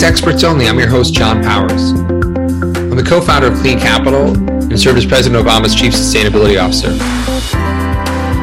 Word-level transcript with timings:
to 0.00 0.06
Experts 0.06 0.44
Only. 0.44 0.66
I'm 0.66 0.78
your 0.78 0.88
host, 0.88 1.12
Jon 1.12 1.42
Powers. 1.42 1.92
I'm 1.92 2.96
the 2.96 3.04
co 3.06 3.20
founder 3.20 3.48
of 3.48 3.58
Clean 3.58 3.78
Capital 3.78 4.32
and 4.32 4.80
serve 4.80 4.96
as 4.96 5.04
President 5.04 5.44
Obama's 5.44 5.74
Chief 5.74 5.92
Sustainability 5.92 6.62
Officer. 6.62 6.88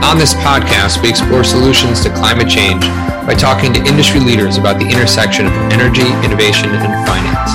On 0.05 0.19
this 0.19 0.35
podcast, 0.35 1.01
we 1.01 1.09
explore 1.09 1.43
solutions 1.43 2.03
to 2.03 2.11
climate 2.11 2.47
change 2.47 2.83
by 3.25 3.33
talking 3.33 3.73
to 3.73 3.79
industry 3.85 4.19
leaders 4.19 4.57
about 4.57 4.77
the 4.77 4.85
intersection 4.85 5.47
of 5.47 5.53
energy, 5.73 6.05
innovation, 6.23 6.69
and 6.69 7.07
finance. 7.07 7.51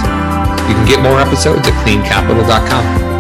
You 0.69 0.75
can 0.75 0.87
get 0.89 1.01
more 1.01 1.21
episodes 1.21 1.69
at 1.69 1.75
cleancapital.com. 1.87 3.12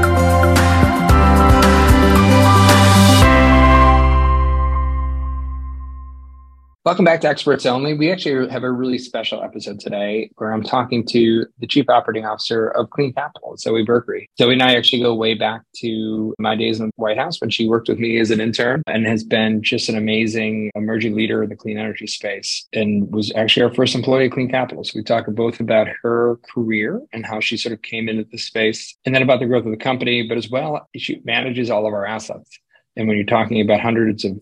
Welcome 6.84 7.04
back 7.04 7.20
to 7.20 7.28
Experts 7.28 7.64
Only. 7.64 7.94
We 7.94 8.10
actually 8.10 8.50
have 8.50 8.64
a 8.64 8.72
really 8.72 8.98
special 8.98 9.40
episode 9.40 9.78
today 9.78 10.32
where 10.34 10.52
I'm 10.52 10.64
talking 10.64 11.06
to 11.10 11.46
the 11.60 11.66
Chief 11.68 11.88
Operating 11.88 12.24
Officer 12.24 12.70
of 12.70 12.90
Clean 12.90 13.12
Capital, 13.12 13.56
Zoe 13.56 13.86
Berkery. 13.86 14.26
Zoe 14.36 14.52
and 14.52 14.60
I 14.60 14.74
actually 14.74 15.00
go 15.00 15.14
way 15.14 15.34
back 15.34 15.62
to 15.76 16.34
my 16.40 16.56
days 16.56 16.80
in 16.80 16.86
the 16.86 16.92
White 16.96 17.18
House 17.18 17.40
when 17.40 17.50
she 17.50 17.68
worked 17.68 17.88
with 17.88 18.00
me 18.00 18.18
as 18.18 18.32
an 18.32 18.40
intern 18.40 18.82
and 18.88 19.06
has 19.06 19.22
been 19.22 19.62
just 19.62 19.88
an 19.88 19.96
amazing 19.96 20.72
emerging 20.74 21.14
leader 21.14 21.44
in 21.44 21.50
the 21.50 21.54
clean 21.54 21.78
energy 21.78 22.08
space 22.08 22.66
and 22.72 23.08
was 23.12 23.32
actually 23.36 23.62
our 23.62 23.72
first 23.72 23.94
employee 23.94 24.24
at 24.24 24.32
Clean 24.32 24.50
Capital. 24.50 24.82
So 24.82 24.94
we 24.96 25.04
talk 25.04 25.26
both 25.28 25.60
about 25.60 25.86
her 26.02 26.40
career 26.52 27.00
and 27.12 27.24
how 27.24 27.38
she 27.38 27.56
sort 27.56 27.74
of 27.74 27.82
came 27.82 28.08
into 28.08 28.24
the 28.24 28.38
space 28.38 28.96
and 29.06 29.14
then 29.14 29.22
about 29.22 29.38
the 29.38 29.46
growth 29.46 29.66
of 29.66 29.70
the 29.70 29.76
company, 29.76 30.26
but 30.26 30.36
as 30.36 30.50
well, 30.50 30.88
she 30.96 31.20
manages 31.24 31.70
all 31.70 31.86
of 31.86 31.94
our 31.94 32.06
assets. 32.06 32.58
And 32.96 33.06
when 33.06 33.16
you're 33.16 33.24
talking 33.24 33.60
about 33.60 33.80
hundreds 33.80 34.24
of 34.24 34.38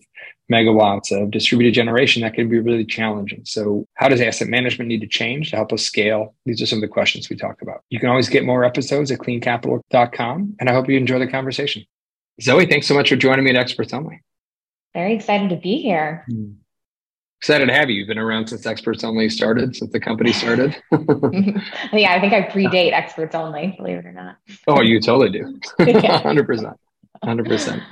megawatts 0.51 1.11
of 1.11 1.31
distributed 1.31 1.73
generation, 1.73 2.21
that 2.21 2.33
can 2.33 2.49
be 2.49 2.59
really 2.59 2.85
challenging. 2.85 3.41
So, 3.45 3.87
how 3.95 4.09
does 4.09 4.21
asset 4.21 4.49
management 4.49 4.89
need 4.89 5.01
to 5.01 5.07
change 5.07 5.49
to 5.51 5.55
help 5.55 5.71
us 5.71 5.83
scale? 5.83 6.35
These 6.45 6.61
are 6.61 6.65
some 6.65 6.77
of 6.77 6.81
the 6.81 6.87
questions 6.87 7.29
we 7.29 7.35
talk 7.35 7.61
about. 7.61 7.83
You 7.89 7.99
can 7.99 8.09
always 8.09 8.29
get 8.29 8.43
more 8.45 8.63
episodes 8.63 9.11
at 9.11 9.19
cleancapital.com. 9.19 10.55
And 10.59 10.69
I 10.69 10.73
hope 10.73 10.89
you 10.89 10.97
enjoy 10.97 11.19
the 11.19 11.27
conversation. 11.27 11.85
Zoe, 12.41 12.65
thanks 12.65 12.87
so 12.87 12.93
much 12.93 13.09
for 13.09 13.15
joining 13.15 13.45
me 13.45 13.51
at 13.51 13.55
Experts 13.55 13.93
Only. 13.93 14.21
Very 14.93 15.13
excited 15.13 15.49
to 15.49 15.55
be 15.55 15.81
here. 15.81 16.25
Hmm. 16.29 16.53
Excited 17.39 17.65
to 17.65 17.73
have 17.73 17.89
you. 17.89 17.95
You've 17.95 18.07
been 18.07 18.19
around 18.19 18.47
since 18.47 18.67
Experts 18.67 19.03
Only 19.03 19.27
started, 19.27 19.75
since 19.75 19.91
the 19.91 19.99
company 19.99 20.31
started. 20.31 20.75
yeah, 20.91 22.13
I 22.13 22.19
think 22.19 22.33
I 22.33 22.47
predate 22.51 22.91
Experts 22.93 23.33
Only, 23.33 23.73
believe 23.77 23.97
it 23.97 24.05
or 24.05 24.11
not. 24.11 24.37
oh, 24.67 24.81
you 24.81 24.99
totally 24.99 25.31
do. 25.31 25.59
100%. 25.79 26.75
100%. 27.23 27.83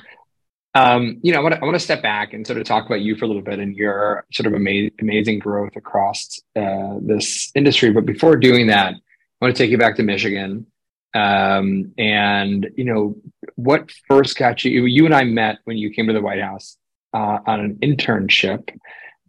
Um, 0.75 1.19
you 1.23 1.33
know, 1.33 1.39
I 1.39 1.41
want, 1.41 1.55
to, 1.55 1.61
I 1.61 1.65
want 1.65 1.75
to 1.75 1.79
step 1.79 2.03
back 2.03 2.33
and 2.33 2.45
sort 2.45 2.59
of 2.59 2.65
talk 2.65 2.85
about 2.85 3.01
you 3.01 3.15
for 3.15 3.25
a 3.25 3.27
little 3.27 3.41
bit 3.41 3.59
and 3.59 3.75
your 3.75 4.25
sort 4.31 4.47
of 4.47 4.53
ama- 4.53 4.91
amazing 5.01 5.39
growth 5.39 5.75
across 5.75 6.39
uh, 6.55 6.95
this 7.01 7.51
industry. 7.55 7.91
But 7.91 8.05
before 8.05 8.35
doing 8.35 8.67
that, 8.67 8.93
I 8.93 9.45
want 9.45 9.55
to 9.55 9.63
take 9.63 9.71
you 9.71 9.77
back 9.77 9.95
to 9.95 10.03
Michigan. 10.03 10.67
Um, 11.15 11.91
and 11.97 12.69
you 12.77 12.85
know, 12.85 13.15
what 13.55 13.91
first 14.07 14.37
got 14.37 14.63
you? 14.63 14.85
You 14.85 15.05
and 15.05 15.15
I 15.15 15.23
met 15.23 15.57
when 15.63 15.77
you 15.77 15.89
came 15.89 16.07
to 16.07 16.13
the 16.13 16.21
White 16.21 16.41
House 16.41 16.77
uh, 17.13 17.39
on 17.45 17.59
an 17.59 17.75
internship. 17.81 18.69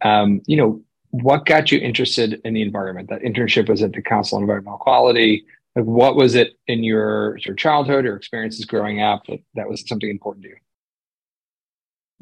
Um, 0.03 0.43
you 0.47 0.57
know, 0.57 0.83
what 1.11 1.47
got 1.47 1.73
you 1.73 1.79
interested 1.79 2.41
in 2.45 2.55
the 2.55 2.63
environment? 2.63 3.09
That 3.09 3.23
internship 3.23 3.69
was 3.69 3.83
at 3.83 3.93
the 3.93 4.03
Council 4.03 4.37
on 4.37 4.43
Environmental 4.43 4.79
Quality. 4.79 5.45
Like, 5.75 5.85
what 5.85 6.17
was 6.17 6.35
it 6.35 6.59
in 6.67 6.85
your, 6.85 7.39
your 7.39 7.55
childhood 7.55 8.05
or 8.05 8.17
experiences 8.17 8.65
growing 8.65 9.01
up 9.01 9.25
that, 9.27 9.39
that 9.55 9.69
was 9.69 9.87
something 9.89 10.11
important 10.11 10.45
to 10.45 10.51
you? 10.51 10.57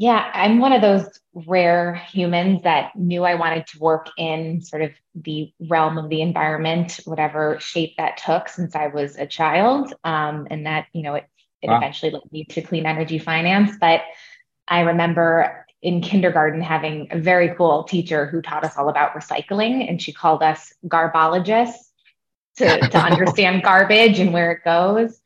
Yeah, 0.00 0.30
I'm 0.32 0.60
one 0.60 0.72
of 0.72 0.80
those 0.80 1.08
rare 1.34 1.96
humans 1.96 2.62
that 2.62 2.94
knew 2.94 3.24
I 3.24 3.34
wanted 3.34 3.66
to 3.66 3.80
work 3.80 4.08
in 4.16 4.62
sort 4.62 4.82
of 4.82 4.92
the 5.16 5.52
realm 5.68 5.98
of 5.98 6.08
the 6.08 6.22
environment, 6.22 7.00
whatever 7.04 7.58
shape 7.58 7.96
that 7.98 8.16
took 8.16 8.48
since 8.48 8.76
I 8.76 8.86
was 8.86 9.16
a 9.16 9.26
child. 9.26 9.92
Um, 10.04 10.46
and 10.52 10.66
that, 10.66 10.86
you 10.92 11.02
know, 11.02 11.14
it, 11.14 11.24
it 11.62 11.68
wow. 11.68 11.78
eventually 11.78 12.12
led 12.12 12.22
me 12.30 12.44
to 12.44 12.62
clean 12.62 12.86
energy 12.86 13.18
finance. 13.18 13.76
But 13.80 14.02
I 14.68 14.82
remember 14.82 15.66
in 15.82 16.00
kindergarten 16.00 16.60
having 16.60 17.08
a 17.10 17.18
very 17.18 17.52
cool 17.56 17.82
teacher 17.82 18.24
who 18.24 18.40
taught 18.40 18.64
us 18.64 18.76
all 18.76 18.88
about 18.88 19.14
recycling, 19.14 19.88
and 19.88 20.00
she 20.00 20.12
called 20.12 20.44
us 20.44 20.72
garbologists 20.86 21.90
to, 22.58 22.78
to 22.88 22.98
understand 23.04 23.64
garbage 23.64 24.20
and 24.20 24.32
where 24.32 24.52
it 24.52 24.64
goes. 24.64 25.20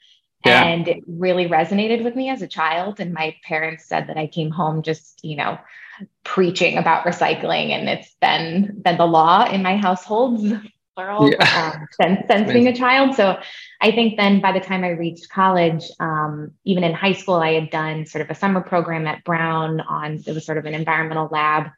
Yeah. 0.45 0.65
And 0.65 0.89
it 0.89 1.05
really 1.07 1.49
resonated 1.49 2.03
with 2.05 2.17
me 2.17 2.29
as 2.29 2.43
a 2.43 2.49
child. 2.49 3.01
And 3.01 3.13
my 3.13 3.37
parents 3.45 3.85
said 3.85 4.09
that 4.09 4.17
I 4.17 4.27
came 4.27 4.51
home 4.51 4.83
just, 4.83 5.21
you 5.23 5.37
know, 5.37 5.59
preaching 6.25 6.79
about 6.79 7.05
recycling. 7.05 7.71
And 7.71 7.89
it's 7.89 8.15
been 8.21 8.81
been 8.83 8.99
the 8.99 9.07
law 9.07 9.49
in 9.49 9.63
my 9.63 9.77
households, 9.77 10.53
plural, 10.97 11.31
yeah. 11.31 11.73
um, 11.75 11.87
since, 12.01 12.27
since 12.29 12.53
being 12.53 12.69
a 12.69 12.77
child. 12.77 13.15
So 13.15 13.39
I 13.81 13.93
think 13.93 14.17
then 14.17 14.41
by 14.41 14.53
the 14.53 14.61
time 14.61 14.85
I 14.85 14.91
reached 14.91 15.31
college, 15.31 15.85
um, 16.01 16.53
even 16.65 16.85
in 16.85 16.93
high 16.93 17.15
school, 17.15 17.37
I 17.37 17.53
had 17.53 17.71
done 17.71 18.07
sort 18.07 18.23
of 18.23 18.31
a 18.31 18.35
summer 18.35 18.61
program 18.61 19.07
at 19.07 19.25
Brown 19.25 19.81
on 19.81 20.23
it 20.27 20.35
was 20.35 20.45
sort 20.45 20.59
of 20.59 20.67
an 20.67 20.75
environmental 20.75 21.29
lab 21.31 21.69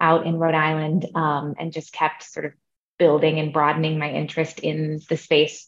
out 0.00 0.26
in 0.26 0.36
Rhode 0.38 0.54
Island 0.54 1.06
um, 1.14 1.54
and 1.58 1.72
just 1.72 1.92
kept 1.92 2.22
sort 2.22 2.46
of 2.46 2.52
building 2.98 3.38
and 3.38 3.52
broadening 3.52 3.98
my 3.98 4.10
interest 4.10 4.58
in 4.58 5.00
the 5.08 5.16
space 5.16 5.67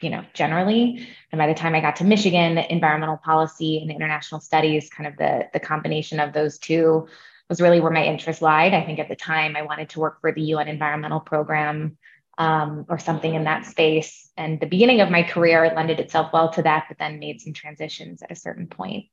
you 0.00 0.10
know, 0.10 0.24
generally. 0.34 1.06
And 1.32 1.38
by 1.38 1.46
the 1.46 1.54
time 1.54 1.74
I 1.74 1.80
got 1.80 1.96
to 1.96 2.04
Michigan, 2.04 2.58
environmental 2.58 3.16
policy 3.16 3.78
and 3.80 3.90
international 3.90 4.40
studies, 4.40 4.90
kind 4.90 5.06
of 5.06 5.16
the, 5.16 5.48
the 5.52 5.60
combination 5.60 6.20
of 6.20 6.32
those 6.32 6.58
two 6.58 7.08
was 7.48 7.60
really 7.60 7.80
where 7.80 7.92
my 7.92 8.04
interest 8.04 8.42
lied. 8.42 8.74
I 8.74 8.84
think 8.84 8.98
at 8.98 9.08
the 9.08 9.16
time 9.16 9.56
I 9.56 9.62
wanted 9.62 9.90
to 9.90 10.00
work 10.00 10.20
for 10.20 10.32
the 10.32 10.42
UN 10.42 10.68
environmental 10.68 11.20
program 11.20 11.96
um, 12.38 12.84
or 12.88 12.98
something 12.98 13.34
in 13.34 13.44
that 13.44 13.64
space. 13.64 14.30
And 14.36 14.60
the 14.60 14.66
beginning 14.66 15.00
of 15.00 15.10
my 15.10 15.22
career 15.22 15.72
lended 15.74 16.00
itself 16.00 16.32
well 16.32 16.50
to 16.50 16.62
that, 16.62 16.86
but 16.88 16.98
then 16.98 17.18
made 17.18 17.40
some 17.40 17.52
transitions 17.52 18.22
at 18.22 18.30
a 18.30 18.36
certain 18.36 18.66
point. 18.66 19.06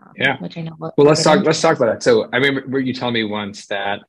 Um, 0.00 0.12
yeah. 0.16 0.38
Which 0.38 0.56
I 0.56 0.62
know. 0.62 0.76
Well, 0.78 0.92
let's 0.96 1.22
talk, 1.22 1.44
let's 1.44 1.60
talk 1.60 1.76
about 1.76 1.92
that. 1.92 2.02
So 2.02 2.28
I 2.32 2.38
remember 2.38 2.80
you 2.80 2.94
telling 2.94 3.14
me 3.14 3.24
once 3.24 3.66
that, 3.66 4.00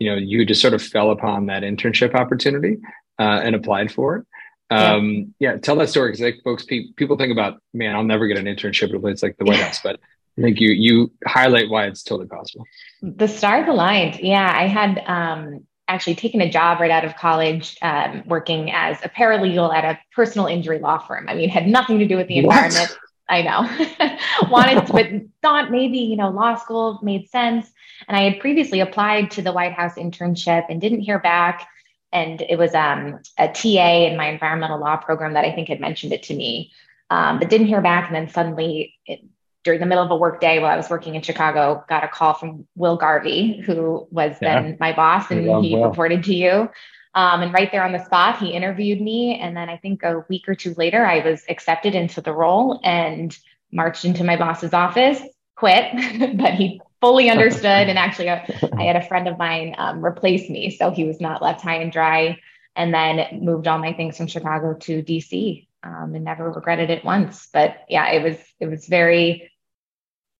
you 0.00 0.10
know, 0.10 0.16
you 0.16 0.44
just 0.44 0.60
sort 0.60 0.74
of 0.74 0.82
fell 0.82 1.10
upon 1.10 1.46
that 1.46 1.62
internship 1.62 2.14
opportunity 2.14 2.78
uh, 3.18 3.40
and 3.42 3.54
applied 3.54 3.92
for 3.92 4.16
it. 4.16 4.26
Um, 4.70 5.34
yeah. 5.38 5.52
yeah. 5.52 5.58
tell 5.58 5.76
that 5.76 5.88
story 5.88 6.10
because 6.10 6.20
like 6.20 6.40
folks, 6.44 6.64
pe- 6.64 6.92
people 6.96 7.16
think 7.16 7.32
about, 7.32 7.62
man, 7.72 7.94
I'll 7.94 8.04
never 8.04 8.26
get 8.26 8.36
an 8.36 8.44
internship 8.44 8.90
at 8.90 8.94
a 8.94 9.00
place 9.00 9.22
like 9.22 9.36
the 9.38 9.44
White 9.44 9.60
House, 9.60 9.80
but 9.82 9.98
I 10.38 10.42
think 10.42 10.60
you 10.60 10.70
you 10.70 11.12
highlight 11.26 11.68
why 11.68 11.86
it's 11.86 12.02
totally 12.02 12.28
possible. 12.28 12.64
The 13.02 13.26
stars 13.26 13.66
aligned. 13.68 14.20
Yeah, 14.20 14.50
I 14.54 14.66
had 14.66 15.02
um, 15.06 15.66
actually 15.88 16.14
taken 16.14 16.40
a 16.40 16.50
job 16.50 16.80
right 16.80 16.90
out 16.90 17.04
of 17.04 17.16
college, 17.16 17.76
um, 17.82 18.22
working 18.26 18.70
as 18.70 18.98
a 19.02 19.08
paralegal 19.08 19.74
at 19.74 19.84
a 19.84 19.98
personal 20.14 20.46
injury 20.46 20.78
law 20.78 20.98
firm. 20.98 21.28
I 21.28 21.34
mean, 21.34 21.48
had 21.48 21.66
nothing 21.66 21.98
to 21.98 22.06
do 22.06 22.16
with 22.16 22.28
the 22.28 22.38
environment. 22.38 22.90
What? 22.90 22.98
I 23.30 23.42
know. 23.42 24.18
Wanted, 24.50 24.86
to, 24.86 24.92
but 24.92 25.06
thought 25.42 25.70
maybe 25.70 25.98
you 25.98 26.16
know 26.16 26.30
law 26.30 26.54
school 26.54 27.00
made 27.02 27.28
sense. 27.30 27.70
And 28.06 28.16
I 28.16 28.22
had 28.30 28.40
previously 28.40 28.80
applied 28.80 29.32
to 29.32 29.42
the 29.42 29.52
White 29.52 29.72
House 29.72 29.94
internship 29.94 30.66
and 30.68 30.80
didn't 30.80 31.00
hear 31.00 31.18
back 31.18 31.66
and 32.12 32.40
it 32.42 32.58
was 32.58 32.74
um, 32.74 33.20
a 33.38 33.48
TA 33.48 34.06
in 34.06 34.16
my 34.16 34.28
environmental 34.28 34.80
law 34.80 34.96
program 34.96 35.34
that 35.34 35.44
I 35.44 35.52
think 35.52 35.68
had 35.68 35.80
mentioned 35.80 36.12
it 36.12 36.22
to 36.24 36.34
me, 36.34 36.72
um, 37.10 37.38
but 37.38 37.50
didn't 37.50 37.66
hear 37.66 37.80
back. 37.80 38.06
And 38.06 38.16
then 38.16 38.28
suddenly, 38.28 38.94
it, 39.06 39.20
during 39.64 39.80
the 39.80 39.86
middle 39.86 40.04
of 40.04 40.10
a 40.10 40.16
work 40.16 40.40
day 40.40 40.58
while 40.60 40.70
I 40.70 40.76
was 40.76 40.88
working 40.88 41.14
in 41.14 41.22
Chicago, 41.22 41.84
got 41.88 42.04
a 42.04 42.08
call 42.08 42.34
from 42.34 42.66
Will 42.74 42.96
Garvey, 42.96 43.60
who 43.60 44.06
was 44.10 44.36
yeah. 44.40 44.62
then 44.62 44.76
my 44.80 44.92
boss, 44.92 45.30
and 45.30 45.42
he 45.64 45.74
well. 45.74 45.88
reported 45.88 46.24
to 46.24 46.34
you. 46.34 46.70
Um, 47.14 47.42
and 47.42 47.52
right 47.52 47.70
there 47.72 47.84
on 47.84 47.92
the 47.92 48.04
spot, 48.04 48.38
he 48.38 48.50
interviewed 48.50 49.00
me. 49.00 49.38
And 49.40 49.56
then 49.56 49.68
I 49.68 49.76
think 49.76 50.02
a 50.04 50.24
week 50.28 50.48
or 50.48 50.54
two 50.54 50.74
later, 50.76 51.04
I 51.04 51.18
was 51.28 51.42
accepted 51.48 51.94
into 51.94 52.20
the 52.20 52.32
role 52.32 52.80
and 52.84 53.36
marched 53.72 54.04
into 54.04 54.24
my 54.24 54.36
boss's 54.36 54.72
office, 54.72 55.20
quit, 55.56 55.92
but 56.36 56.54
he 56.54 56.80
fully 57.00 57.30
understood. 57.30 57.88
and 57.88 57.98
actually, 57.98 58.28
uh, 58.28 58.44
I 58.76 58.84
had 58.84 58.96
a 58.96 59.06
friend 59.06 59.28
of 59.28 59.38
mine 59.38 59.74
um, 59.78 60.04
replace 60.04 60.48
me, 60.48 60.70
so 60.70 60.90
he 60.90 61.04
was 61.04 61.20
not 61.20 61.42
left 61.42 61.62
high 61.62 61.76
and 61.76 61.92
dry. 61.92 62.38
And 62.76 62.94
then 62.94 63.40
moved 63.42 63.66
all 63.66 63.78
my 63.78 63.92
things 63.92 64.16
from 64.16 64.28
Chicago 64.28 64.72
to 64.72 65.02
DC, 65.02 65.66
um, 65.82 66.14
and 66.14 66.24
never 66.24 66.48
regretted 66.48 66.90
it 66.90 67.04
once. 67.04 67.48
But 67.52 67.76
yeah, 67.88 68.08
it 68.12 68.22
was 68.22 68.36
it 68.60 68.66
was 68.66 68.86
very 68.86 69.50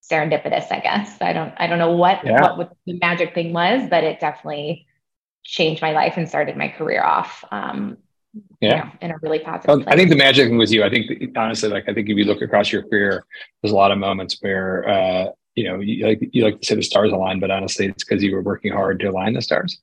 serendipitous, 0.08 0.70
I 0.70 0.78
guess. 0.78 1.20
I 1.20 1.32
don't 1.32 1.52
I 1.56 1.66
don't 1.66 1.80
know 1.80 1.96
what 1.96 2.24
yeah. 2.24 2.40
what, 2.40 2.58
what 2.58 2.72
the 2.86 2.96
magic 3.00 3.34
thing 3.34 3.52
was, 3.52 3.88
but 3.90 4.04
it 4.04 4.20
definitely 4.20 4.86
changed 5.42 5.82
my 5.82 5.90
life 5.90 6.14
and 6.16 6.28
started 6.28 6.56
my 6.56 6.68
career 6.68 7.02
off 7.02 7.42
um, 7.50 7.96
yeah. 8.60 8.70
You 8.70 8.76
know, 8.76 8.90
in 9.00 9.10
a 9.12 9.18
really 9.22 9.38
positive 9.38 9.68
well, 9.68 9.84
I 9.88 9.96
think 9.96 10.10
the 10.10 10.16
magic 10.16 10.48
thing 10.48 10.58
was 10.58 10.72
you. 10.72 10.84
I 10.84 10.90
think 10.90 11.10
honestly, 11.36 11.68
like 11.68 11.88
I 11.88 11.94
think 11.94 12.08
if 12.08 12.16
you 12.16 12.24
look 12.24 12.42
across 12.42 12.72
your 12.72 12.82
career, 12.82 13.24
there's 13.62 13.72
a 13.72 13.76
lot 13.76 13.90
of 13.90 13.98
moments 13.98 14.38
where 14.40 14.88
uh, 14.88 15.26
you 15.58 15.64
know, 15.64 15.80
you 15.80 16.06
like 16.06 16.20
you 16.32 16.44
like 16.44 16.60
to 16.60 16.66
say 16.66 16.76
the 16.76 16.82
stars 16.82 17.10
align, 17.10 17.40
but 17.40 17.50
honestly, 17.50 17.86
it's 17.86 18.04
because 18.04 18.22
you 18.22 18.32
were 18.32 18.42
working 18.42 18.72
hard 18.72 19.00
to 19.00 19.06
align 19.06 19.32
the 19.32 19.42
stars. 19.42 19.76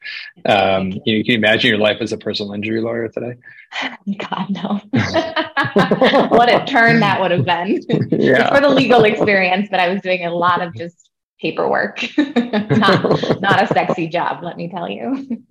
Um, 0.45 0.93
you, 1.05 1.21
can 1.23 1.31
you 1.31 1.37
imagine 1.37 1.69
your 1.69 1.79
life 1.79 1.97
as 1.99 2.13
a 2.13 2.17
personal 2.17 2.53
injury 2.53 2.79
lawyer 2.79 3.09
today? 3.09 3.35
God 4.29 4.49
no! 4.49 4.79
what 6.29 6.47
a 6.47 6.63
turn 6.65 7.01
that 7.01 7.19
would 7.19 7.31
have 7.31 7.43
been 7.43 7.81
yeah. 8.11 8.55
for 8.55 8.61
the 8.61 8.69
legal 8.69 9.03
experience. 9.03 9.67
But 9.69 9.81
I 9.81 9.89
was 9.89 10.01
doing 10.01 10.25
a 10.25 10.33
lot 10.33 10.61
of 10.61 10.73
just 10.75 11.09
paperwork, 11.41 11.99
not 12.17 13.41
not 13.41 13.63
a 13.63 13.67
sexy 13.67 14.07
job. 14.07 14.43
Let 14.43 14.55
me 14.55 14.69
tell 14.69 14.89
you. 14.89 15.43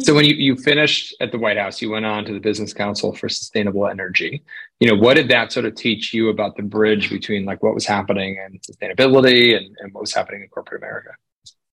So 0.00 0.14
when 0.14 0.26
you, 0.26 0.34
you 0.34 0.54
finished 0.54 1.16
at 1.20 1.32
the 1.32 1.38
White 1.38 1.56
House, 1.56 1.80
you 1.80 1.90
went 1.90 2.04
on 2.04 2.24
to 2.26 2.32
the 2.34 2.40
Business 2.40 2.74
Council 2.74 3.14
for 3.14 3.28
Sustainable 3.28 3.88
Energy. 3.88 4.42
You 4.80 4.88
know, 4.90 5.00
what 5.00 5.14
did 5.14 5.28
that 5.28 5.50
sort 5.50 5.64
of 5.64 5.74
teach 5.76 6.12
you 6.12 6.28
about 6.28 6.56
the 6.56 6.62
bridge 6.62 7.08
between 7.08 7.46
like 7.46 7.62
what 7.62 7.74
was 7.74 7.86
happening 7.86 8.36
in 8.36 8.58
sustainability 8.58 9.56
and, 9.56 9.74
and 9.80 9.94
what 9.94 10.02
was 10.02 10.12
happening 10.12 10.42
in 10.42 10.48
corporate 10.48 10.82
America? 10.82 11.10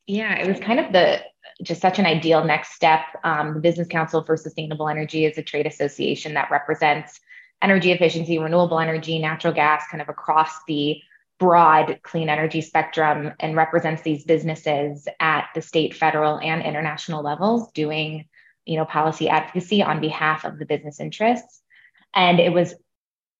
Yeah, 0.08 0.36
it 0.36 0.48
was 0.48 0.60
kind 0.60 0.80
of 0.80 0.94
the 0.94 1.22
just 1.62 1.82
such 1.82 2.00
an 2.00 2.06
ideal 2.06 2.44
next 2.44 2.74
step. 2.74 3.02
Um, 3.24 3.54
the 3.54 3.60
Business 3.60 3.88
Council 3.88 4.24
for 4.24 4.38
Sustainable 4.38 4.88
Energy 4.88 5.26
is 5.26 5.38
a 5.38 5.44
trade 5.44 5.68
association 5.68 6.34
that 6.36 6.50
represents 6.52 7.20
energy 7.62 7.92
efficiency, 7.92 8.38
renewable 8.38 8.80
energy, 8.80 9.20
natural 9.20 9.54
gas, 9.54 9.84
kind 9.90 10.02
of 10.02 10.10
across 10.10 10.52
the 10.68 11.00
broad 11.40 12.00
clean 12.04 12.30
energy 12.30 12.62
spectrum 12.62 13.34
and 13.40 13.56
represents 13.56 14.02
these 14.02 14.24
businesses 14.24 15.08
at 15.20 15.50
the 15.54 15.62
state, 15.62 15.94
federal, 15.94 16.40
and 16.40 16.62
international 16.62 17.24
levels 17.24 17.72
doing, 17.74 18.26
you 18.66 18.78
know, 18.78 18.86
policy 18.86 19.28
advocacy 19.30 19.84
on 19.84 20.00
behalf 20.00 20.46
of 20.46 20.58
the 20.58 20.66
business 20.66 21.00
interests. 21.00 21.62
And 22.14 22.40
it 22.40 22.54
was 22.54 22.74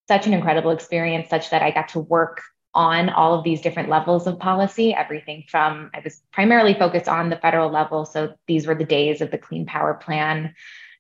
such 0.08 0.28
an 0.28 0.34
incredible 0.34 0.72
experience, 0.72 1.30
such 1.30 1.50
that 1.50 1.62
I 1.62 1.72
got 1.72 1.90
to 1.90 2.00
work 2.00 2.42
on 2.74 3.10
all 3.10 3.34
of 3.34 3.46
these 3.46 3.62
different 3.62 3.88
levels 3.88 4.28
of 4.28 4.38
policy, 4.38 4.94
everything 4.94 5.46
from 5.48 5.90
I 5.94 6.02
was 6.04 6.22
primarily 6.34 6.74
focused 6.74 7.08
on 7.08 7.30
the 7.30 7.38
federal 7.38 7.72
level. 7.72 8.04
So 8.04 8.36
these 8.48 8.68
were 8.68 8.76
the 8.76 8.84
days 8.84 9.22
of 9.22 9.32
the 9.32 9.38
Clean 9.38 9.66
Power 9.66 9.94
Plan. 9.94 10.54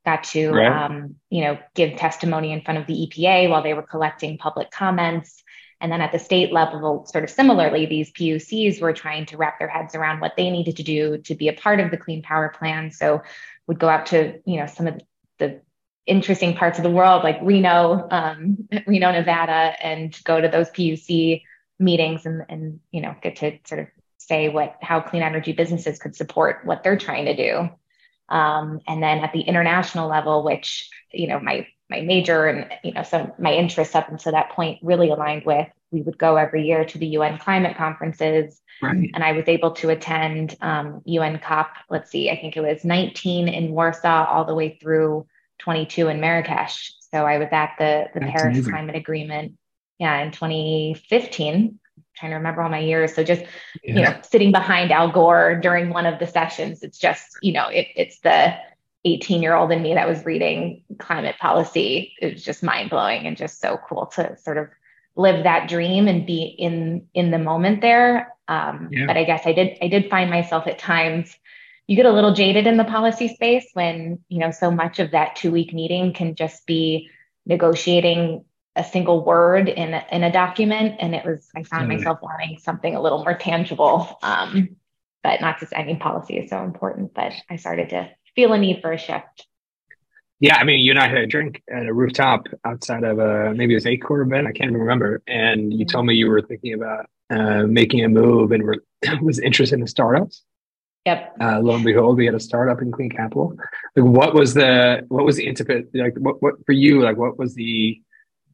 Got 0.06 0.24
to, 0.25 0.51
right. 0.51 0.86
um, 0.86 1.15
you 1.30 1.44
know, 1.44 1.57
give 1.74 1.97
testimony 1.97 2.53
in 2.53 2.62
front 2.62 2.80
of 2.80 2.88
the 2.88 3.07
EPA 3.07 3.50
while 3.50 3.63
they 3.63 3.74
were 3.74 3.81
collecting 3.81 4.38
public 4.38 4.71
comments 4.71 5.44
and 5.85 5.91
then 5.91 6.01
at 6.01 6.11
the 6.11 6.17
state 6.17 6.51
level, 6.51 7.05
sort 7.05 7.23
of 7.23 7.29
similarly, 7.29 7.85
these 7.85 8.11
PUCs 8.11 8.81
were 8.81 8.91
trying 8.91 9.27
to 9.27 9.37
wrap 9.37 9.59
their 9.59 9.67
heads 9.67 9.93
around 9.93 10.19
what 10.19 10.35
they 10.35 10.49
needed 10.49 10.77
to 10.77 10.83
do 10.83 11.19
to 11.19 11.35
be 11.35 11.47
a 11.47 11.53
part 11.53 11.79
of 11.79 11.91
the 11.91 11.97
Clean 11.97 12.23
Power 12.23 12.49
Plan. 12.49 12.89
So 12.89 13.21
would 13.67 13.77
go 13.77 13.87
out 13.87 14.07
to, 14.07 14.39
you 14.47 14.59
know, 14.59 14.65
some 14.65 14.87
of 14.87 14.99
the 15.37 15.61
interesting 16.07 16.55
parts 16.55 16.79
of 16.79 16.83
the 16.83 16.89
world 16.89 17.23
like 17.23 17.37
Reno, 17.43 18.07
um, 18.09 18.67
Reno, 18.87 19.11
Nevada, 19.11 19.75
and 19.79 20.19
go 20.23 20.41
to 20.41 20.47
those 20.47 20.71
PUC 20.71 21.43
meetings 21.77 22.25
and, 22.25 22.43
and, 22.49 22.79
you 22.91 23.01
know, 23.01 23.13
get 23.21 23.35
to 23.35 23.59
sort 23.65 23.81
of 23.81 23.87
say 24.17 24.49
what, 24.49 24.77
how 24.81 25.01
clean 25.01 25.21
energy 25.21 25.53
businesses 25.53 25.99
could 25.99 26.15
support 26.15 26.61
what 26.63 26.81
they're 26.81 26.97
trying 26.97 27.25
to 27.25 27.35
do. 27.35 27.69
Um, 28.27 28.81
and 28.87 29.03
then 29.03 29.19
at 29.19 29.33
the 29.33 29.41
international 29.41 30.09
level, 30.09 30.43
which, 30.43 30.89
you 31.13 31.27
know, 31.27 31.39
my 31.39 31.67
my 31.89 32.01
major 32.01 32.45
and 32.45 32.71
you 32.83 32.91
know 32.93 33.03
some 33.03 33.31
my 33.37 33.53
interests 33.53 33.95
up 33.95 34.09
until 34.09 34.31
that 34.31 34.51
point 34.51 34.79
really 34.81 35.09
aligned 35.09 35.45
with 35.45 35.67
we 35.91 36.01
would 36.01 36.17
go 36.17 36.35
every 36.35 36.65
year 36.67 36.83
to 36.83 36.97
the 36.97 37.05
UN 37.07 37.37
climate 37.37 37.77
conferences 37.77 38.61
right. 38.81 39.09
and 39.13 39.23
I 39.23 39.33
was 39.33 39.47
able 39.47 39.71
to 39.73 39.89
attend 39.89 40.55
um, 40.61 41.01
UN 41.05 41.39
COP 41.39 41.71
let's 41.89 42.09
see 42.09 42.29
I 42.29 42.39
think 42.39 42.57
it 42.57 42.61
was 42.61 42.83
19 42.83 43.47
in 43.47 43.71
Warsaw 43.71 44.25
all 44.25 44.45
the 44.45 44.55
way 44.55 44.77
through 44.81 45.27
22 45.59 46.07
in 46.07 46.19
Marrakesh 46.19 46.93
so 47.11 47.25
I 47.25 47.37
was 47.37 47.49
at 47.51 47.75
the 47.77 48.05
the 48.13 48.19
That's 48.19 48.31
Paris 48.31 48.55
amazing. 48.57 48.71
Climate 48.71 48.95
Agreement 48.95 49.53
yeah 49.99 50.21
in 50.21 50.31
2015 50.31 51.55
I'm 51.55 52.03
trying 52.15 52.31
to 52.31 52.37
remember 52.37 52.63
all 52.63 52.69
my 52.69 52.79
years 52.79 53.13
so 53.13 53.23
just 53.23 53.43
yeah. 53.83 53.95
you 53.95 54.01
know 54.01 54.19
sitting 54.23 54.51
behind 54.51 54.91
Al 54.91 55.11
Gore 55.11 55.55
during 55.55 55.89
one 55.89 56.07
of 56.07 56.17
the 56.17 56.27
sessions 56.27 56.81
it's 56.81 56.97
just 56.97 57.37
you 57.43 57.53
know 57.53 57.67
it, 57.67 57.87
it's 57.95 58.19
the 58.21 58.55
18 59.06 59.42
year 59.42 59.56
old 59.56 59.72
in 59.72 59.81
me 59.81 59.94
that 59.94 60.07
was 60.07 60.25
reading 60.25 60.84
climate 61.00 61.36
policy. 61.40 62.13
It 62.19 62.34
was 62.34 62.44
just 62.44 62.63
mind 62.63 62.90
blowing 62.90 63.28
and 63.28 63.38
just 63.38 63.62
so 63.62 63.80
cool 63.88 64.07
to 64.16 64.36
sort 64.38 64.57
of 64.57 64.68
live 65.16 65.44
that 65.44 65.69
dream 65.69 66.07
and 66.07 66.25
be 66.25 66.42
in 66.42 67.07
in 67.13 67.31
the 67.31 67.38
moment 67.38 67.81
there. 67.81 68.34
Um, 68.48 68.90
yeah. 68.92 69.06
But 69.06 69.18
I 69.18 69.24
guess 69.24 69.44
I 69.46 69.54
did 69.54 69.78
I 69.81 69.88
did 69.88 70.10
find 70.10 70.30
myself 70.30 70.68
at 70.68 70.80
times 70.80 71.36
you 71.88 71.96
get 71.96 72.07
a 72.07 72.12
little 72.12 72.34
jaded 72.34 72.66
in 72.66 72.78
the 72.78 72.84
policy 72.84 73.28
space 73.28 73.68
when 73.74 74.19
you 74.28 74.40
know 74.40 74.52
so 74.52 74.72
much 74.72 75.00
of 75.00 75.12
that 75.12 75.36
two 75.36 75.52
week 75.52 75.74
meeting 75.74 76.13
can 76.13 76.36
just 76.36 76.66
be 76.66 77.10
negotiating 77.46 78.44
a 78.75 78.84
single 78.84 79.24
word 79.24 79.69
in 79.69 79.94
a, 79.94 80.06
in 80.12 80.24
a 80.24 80.31
document 80.31 80.96
and 81.00 81.16
it 81.16 81.24
was 81.24 81.48
i 81.56 81.63
found 81.63 81.86
mm. 81.86 81.96
myself 81.96 82.19
wanting 82.22 82.57
something 82.57 82.96
a 82.96 83.02
little 83.02 83.19
more 83.19 83.36
tangible 83.36 84.18
um, 84.22 84.75
but 85.24 85.40
not 85.40 85.60
just 85.60 85.74
i 85.75 85.84
mean 85.84 86.00
policy 86.00 86.38
is 86.38 86.50
so 86.50 86.63
important 86.63 87.13
but 87.13 87.31
i 87.50 87.56
started 87.56 87.90
to 87.90 88.10
feel 88.35 88.53
a 88.53 88.57
need 88.57 88.81
for 88.81 88.91
a 88.91 88.97
shift. 88.97 89.47
Yeah, 90.39 90.57
I 90.57 90.63
mean, 90.65 90.81
you 90.81 90.91
and 90.91 90.99
I 90.99 91.07
had 91.07 91.19
a 91.19 91.27
drink 91.27 91.63
at 91.71 91.85
a 91.85 91.93
rooftop 91.93 92.47
outside 92.65 93.03
of 93.03 93.19
a 93.19 93.53
maybe 93.53 93.73
it 93.73 93.77
was 93.77 93.85
ACORE 93.85 94.21
event. 94.21 94.47
I 94.47 94.51
can't 94.51 94.69
even 94.69 94.81
remember. 94.81 95.21
And 95.27 95.73
you 95.73 95.85
told 95.85 96.05
me 96.05 96.13
you 96.13 96.29
were 96.29 96.41
thinking 96.41 96.73
about 96.73 97.09
uh, 97.29 97.63
making 97.63 98.03
a 98.03 98.09
move 98.09 98.51
and 98.51 98.63
were 98.63 98.83
was 99.21 99.39
interested 99.39 99.79
in 99.79 99.87
startups. 99.87 100.43
Yep. 101.05 101.35
Uh, 101.39 101.59
lo 101.59 101.75
and 101.75 101.85
behold, 101.85 102.17
we 102.17 102.25
had 102.25 102.35
a 102.35 102.39
startup 102.39 102.81
in 102.81 102.91
Clean 102.91 103.09
Capital. 103.09 103.55
Like, 103.95 104.05
what 104.05 104.33
was 104.33 104.53
the 104.55 105.05
what 105.07 105.23
was 105.23 105.37
the 105.37 105.47
intimate 105.47 105.87
like? 105.93 106.15
What 106.17 106.41
what 106.41 106.65
for 106.65 106.73
you? 106.73 107.01
Like, 107.01 107.17
what 107.17 107.37
was 107.37 107.55
the 107.55 108.01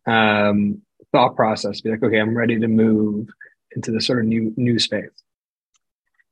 um, 0.06 0.82
thought 1.12 1.36
process? 1.36 1.82
Be 1.82 1.92
like, 1.92 2.04
okay, 2.04 2.20
I'm 2.20 2.38
ready 2.38 2.60
to 2.60 2.68
move 2.68 3.30
into 3.76 3.92
the 3.92 4.02
sort 4.02 4.20
of 4.20 4.26
new 4.26 4.54
new 4.58 4.78
space. 4.80 5.10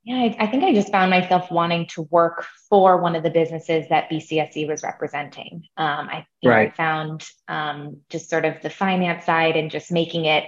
Yeah, 0.03 0.15
I, 0.15 0.35
I, 0.39 0.47
think 0.47 0.63
I 0.63 0.73
just 0.73 0.91
found 0.91 1.11
myself 1.11 1.51
wanting 1.51 1.85
to 1.87 2.03
work 2.03 2.45
for 2.69 3.01
one 3.01 3.15
of 3.15 3.23
the 3.23 3.29
businesses 3.29 3.85
that 3.89 4.09
BCSE 4.09 4.67
was 4.67 4.81
representing. 4.81 5.63
Um, 5.77 6.09
I, 6.09 6.25
right. 6.43 6.71
I 6.71 6.75
found 6.75 7.27
um, 7.47 7.97
just 8.09 8.29
sort 8.29 8.45
of 8.45 8.61
the 8.61 8.69
finance 8.69 9.25
side 9.25 9.57
and 9.57 9.69
just 9.69 9.91
making 9.91 10.25
it 10.25 10.45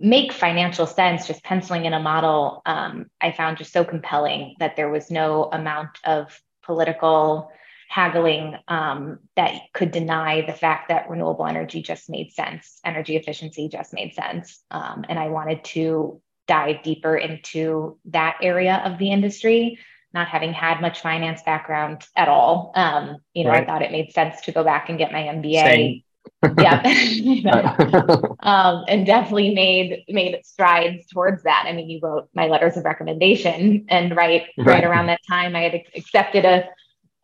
make 0.00 0.32
financial 0.32 0.86
sense, 0.86 1.26
just 1.26 1.42
penciling 1.42 1.84
in 1.84 1.92
a 1.92 2.00
model. 2.00 2.62
Um, 2.66 3.06
I 3.20 3.32
found 3.32 3.58
just 3.58 3.72
so 3.72 3.84
compelling 3.84 4.54
that 4.58 4.76
there 4.76 4.90
was 4.90 5.10
no 5.10 5.44
amount 5.44 5.98
of 6.04 6.40
political 6.62 7.50
haggling 7.88 8.54
um, 8.68 9.18
that 9.34 9.54
could 9.72 9.90
deny 9.90 10.42
the 10.42 10.52
fact 10.52 10.88
that 10.88 11.08
renewable 11.08 11.46
energy 11.46 11.82
just 11.82 12.10
made 12.10 12.32
sense, 12.32 12.80
energy 12.84 13.16
efficiency 13.16 13.68
just 13.68 13.94
made 13.94 14.14
sense. 14.14 14.62
Um, 14.70 15.04
and 15.08 15.18
I 15.18 15.28
wanted 15.28 15.64
to 15.64 16.20
dive 16.48 16.82
deeper 16.82 17.16
into 17.16 17.98
that 18.06 18.38
area 18.42 18.82
of 18.84 18.98
the 18.98 19.12
industry, 19.12 19.78
not 20.12 20.26
having 20.26 20.52
had 20.52 20.80
much 20.80 21.00
finance 21.00 21.42
background 21.42 22.04
at 22.16 22.28
all. 22.28 22.72
Um, 22.74 23.18
you 23.34 23.44
know, 23.44 23.50
right. 23.50 23.62
I 23.62 23.66
thought 23.66 23.82
it 23.82 23.92
made 23.92 24.12
sense 24.12 24.40
to 24.42 24.52
go 24.52 24.64
back 24.64 24.88
and 24.88 24.98
get 24.98 25.12
my 25.12 25.20
MBA. 25.20 26.02
yeah. 26.58 26.82
um, 28.40 28.84
and 28.88 29.06
definitely 29.06 29.54
made 29.54 30.04
made 30.08 30.40
strides 30.44 31.06
towards 31.06 31.42
that. 31.44 31.64
I 31.66 31.72
mean, 31.72 31.88
you 31.88 32.00
wrote 32.02 32.28
my 32.34 32.46
letters 32.46 32.76
of 32.76 32.84
recommendation, 32.84 33.86
and 33.88 34.16
right 34.16 34.44
right, 34.58 34.66
right 34.66 34.84
around 34.84 35.06
that 35.06 35.20
time, 35.28 35.54
I 35.54 35.62
had 35.62 35.82
accepted 35.94 36.44
a, 36.44 36.68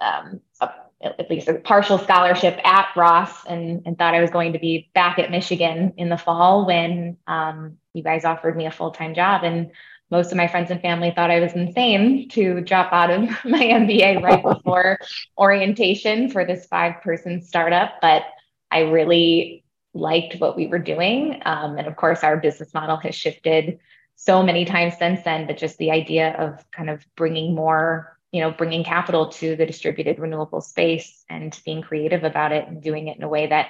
um, 0.00 0.41
a 0.61 0.70
at 1.05 1.31
least 1.31 1.49
a 1.49 1.55
partial 1.55 1.99
scholarship 1.99 2.58
at 2.65 2.89
Ross 2.96 3.44
and, 3.46 3.82
and 3.87 3.99
thought 3.99 4.15
I 4.15 4.20
was 4.20 4.31
going 4.31 4.55
to 4.55 4.58
be 4.58 4.91
back 4.94 5.19
at 5.19 5.31
Michigan 5.31 5.94
in 5.96 6.08
the 6.08 6.17
fall 6.17 6.67
when 6.67 7.17
um, 7.27 7.79
you 7.93 8.03
guys 8.03 8.25
offered 8.25 8.56
me 8.56 8.67
a 8.67 8.70
full 8.70 8.91
time 8.91 9.15
job. 9.15 9.44
And 9.44 9.70
most 10.11 10.31
of 10.31 10.37
my 10.37 10.49
friends 10.49 10.70
and 10.70 10.81
family 10.81 11.13
thought 11.15 11.31
I 11.31 11.41
was 11.41 11.53
insane 11.53 12.29
to 12.31 12.61
drop 12.61 12.93
out 12.93 13.11
of 13.11 13.23
my 13.44 13.63
MBA 13.65 14.23
right 14.23 14.43
before 14.55 14.99
orientation 15.37 16.31
for 16.31 16.44
this 16.44 16.67
five 16.67 17.03
person 17.03 17.43
startup. 17.43 18.01
But 18.01 18.23
I 18.70 18.81
really 18.81 19.65
liked 19.93 20.41
what 20.41 20.56
we 20.56 20.67
were 20.67 20.79
doing. 20.79 21.41
Um, 21.44 21.79
and 21.79 21.87
of 21.87 21.96
course, 21.96 22.25
our 22.25 22.37
business 22.37 22.75
model 22.75 22.96
has 22.99 23.15
shifted 23.15 23.79
so 24.17 24.43
many 24.43 24.65
times 24.65 24.94
since 24.99 25.23
then, 25.25 25.46
but 25.46 25.56
just 25.56 25.79
the 25.79 25.91
idea 25.91 26.32
of 26.39 26.65
kind 26.70 26.91
of 26.91 27.05
bringing 27.17 27.55
more 27.55 28.14
you 28.34 28.41
know 28.41 28.50
bringing 28.50 28.82
capital 28.82 29.29
to 29.29 29.55
the 29.55 29.64
distributed 29.64 30.19
renewable 30.19 30.60
space 30.60 31.24
and 31.31 31.56
being 31.64 31.82
creative 31.82 32.24
about 32.24 32.50
it 32.50 32.67
and 32.67 32.82
doing 32.82 33.06
it 33.06 33.17
in 33.17 33.22
a 33.22 33.29
way 33.29 33.46
that 33.46 33.69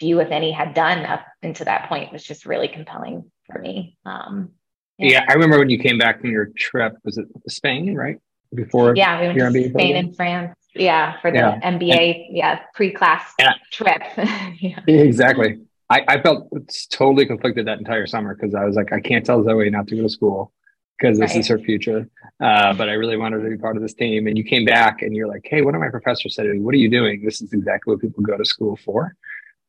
few 0.00 0.18
if 0.18 0.32
any 0.32 0.50
had 0.50 0.74
done 0.74 1.06
up 1.06 1.24
until 1.44 1.66
that 1.66 1.88
point 1.88 2.12
was 2.12 2.24
just 2.24 2.44
really 2.44 2.66
compelling 2.66 3.30
for 3.46 3.60
me 3.60 3.96
um, 4.04 4.50
yeah. 4.98 5.10
yeah. 5.10 5.24
i 5.28 5.34
remember 5.34 5.60
when 5.60 5.70
you 5.70 5.78
came 5.78 5.96
back 5.96 6.20
from 6.20 6.30
your 6.30 6.46
trip 6.58 6.96
was 7.04 7.18
it 7.18 7.26
spain 7.48 7.94
right 7.94 8.18
before 8.52 8.94
yeah 8.96 9.20
we 9.20 9.26
went 9.28 9.38
to 9.38 9.44
MBA 9.44 9.70
spain 9.70 9.72
program? 9.72 9.96
and 10.06 10.16
france 10.16 10.56
yeah 10.74 11.20
for 11.20 11.30
the 11.30 11.38
yeah. 11.38 11.60
mba 11.60 12.26
and, 12.26 12.36
yeah 12.36 12.60
pre-class 12.74 13.32
yeah. 13.38 13.52
trip 13.70 14.02
yeah. 14.60 14.80
exactly 14.88 15.60
I, 15.88 16.04
I 16.08 16.22
felt 16.22 16.50
totally 16.90 17.26
conflicted 17.26 17.66
that 17.66 17.78
entire 17.78 18.06
summer 18.06 18.34
because 18.34 18.54
I 18.54 18.64
was 18.64 18.76
like, 18.76 18.94
I 18.94 19.00
can't 19.00 19.26
tell 19.26 19.44
Zoe 19.44 19.68
not 19.68 19.88
to 19.88 19.96
go 19.96 20.00
to 20.00 20.08
school 20.08 20.50
because 21.02 21.18
this 21.18 21.32
right. 21.32 21.40
is 21.40 21.48
her 21.48 21.58
future. 21.58 22.08
Uh, 22.40 22.72
but 22.74 22.88
I 22.88 22.92
really 22.92 23.16
wanted 23.16 23.42
to 23.42 23.50
be 23.50 23.56
part 23.56 23.76
of 23.76 23.82
this 23.82 23.94
team. 23.94 24.26
And 24.26 24.38
you 24.38 24.44
came 24.44 24.64
back 24.64 25.02
and 25.02 25.14
you're 25.14 25.26
like, 25.26 25.42
hey, 25.44 25.62
one 25.62 25.74
of 25.74 25.80
my 25.80 25.88
professors 25.88 26.34
said, 26.34 26.46
what 26.60 26.74
are 26.74 26.78
you 26.78 26.88
doing? 26.88 27.24
This 27.24 27.42
is 27.42 27.52
exactly 27.52 27.92
what 27.92 28.00
people 28.00 28.22
go 28.22 28.36
to 28.36 28.44
school 28.44 28.76
for. 28.84 29.16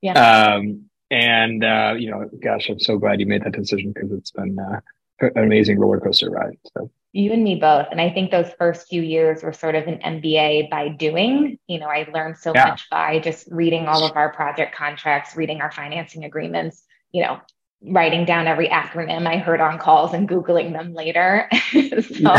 Yeah. 0.01 0.13
Um, 0.13 0.85
and, 1.09 1.63
uh, 1.63 1.95
you 1.97 2.11
know, 2.11 2.29
gosh, 2.41 2.69
I'm 2.69 2.79
so 2.79 2.97
glad 2.97 3.19
you 3.19 3.25
made 3.25 3.43
that 3.43 3.53
decision 3.53 3.93
because 3.93 4.11
it's 4.11 4.31
been 4.31 4.57
uh, 4.59 4.79
an 5.21 5.43
amazing 5.43 5.79
roller 5.79 5.99
coaster 5.99 6.29
ride. 6.29 6.57
So. 6.77 6.91
You 7.13 7.31
and 7.31 7.43
me 7.43 7.55
both. 7.55 7.87
And 7.91 8.01
I 8.01 8.09
think 8.09 8.31
those 8.31 8.51
first 8.57 8.87
few 8.87 9.01
years 9.01 9.43
were 9.43 9.53
sort 9.53 9.75
of 9.75 9.87
an 9.87 9.99
MBA 9.99 10.69
by 10.69 10.89
doing. 10.89 11.59
You 11.67 11.79
know, 11.79 11.87
I 11.87 12.07
learned 12.13 12.37
so 12.37 12.51
yeah. 12.53 12.69
much 12.69 12.89
by 12.89 13.19
just 13.19 13.47
reading 13.51 13.87
all 13.87 14.03
of 14.03 14.15
our 14.15 14.33
project 14.33 14.75
contracts, 14.75 15.35
reading 15.35 15.61
our 15.61 15.71
financing 15.71 16.25
agreements, 16.25 16.83
you 17.11 17.23
know, 17.23 17.39
writing 17.83 18.25
down 18.25 18.47
every 18.47 18.69
acronym 18.69 19.27
I 19.27 19.37
heard 19.37 19.61
on 19.61 19.77
calls 19.77 20.13
and 20.13 20.27
Googling 20.27 20.73
them 20.73 20.93
later. 20.93 21.49
so 21.71 22.31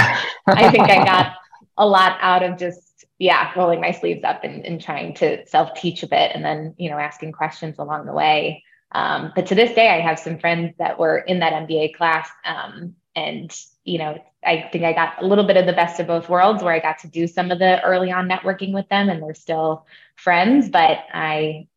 I 0.46 0.70
think 0.70 0.88
I 0.90 1.04
got 1.04 1.34
a 1.76 1.86
lot 1.86 2.18
out 2.20 2.42
of 2.42 2.58
just 2.58 2.94
yeah, 3.18 3.52
rolling 3.56 3.80
my 3.80 3.92
sleeves 3.92 4.24
up 4.24 4.42
and, 4.42 4.64
and 4.64 4.80
trying 4.80 5.14
to 5.14 5.46
self 5.46 5.74
teach 5.74 6.02
a 6.02 6.08
bit 6.08 6.32
and 6.34 6.44
then, 6.44 6.74
you 6.78 6.90
know, 6.90 6.98
asking 6.98 7.32
questions 7.32 7.76
along 7.78 8.06
the 8.06 8.12
way. 8.12 8.64
Um, 8.92 9.32
but 9.34 9.46
to 9.46 9.54
this 9.54 9.74
day, 9.74 9.88
I 9.88 10.00
have 10.00 10.18
some 10.18 10.38
friends 10.38 10.74
that 10.78 10.98
were 10.98 11.18
in 11.18 11.40
that 11.40 11.52
MBA 11.52 11.94
class. 11.94 12.28
Um, 12.44 12.94
and, 13.16 13.56
you 13.84 13.98
know, 13.98 14.22
I 14.44 14.68
think 14.72 14.84
I 14.84 14.92
got 14.92 15.22
a 15.22 15.26
little 15.26 15.44
bit 15.44 15.56
of 15.56 15.66
the 15.66 15.72
best 15.72 16.00
of 16.00 16.06
both 16.06 16.28
worlds 16.28 16.62
where 16.62 16.74
I 16.74 16.80
got 16.80 16.98
to 17.00 17.08
do 17.08 17.26
some 17.26 17.50
of 17.50 17.58
the 17.58 17.82
early 17.82 18.10
on 18.10 18.28
networking 18.28 18.72
with 18.72 18.88
them 18.88 19.08
and 19.08 19.22
they're 19.22 19.34
still 19.34 19.86
friends, 20.16 20.68
but 20.68 20.98
I 21.12 21.68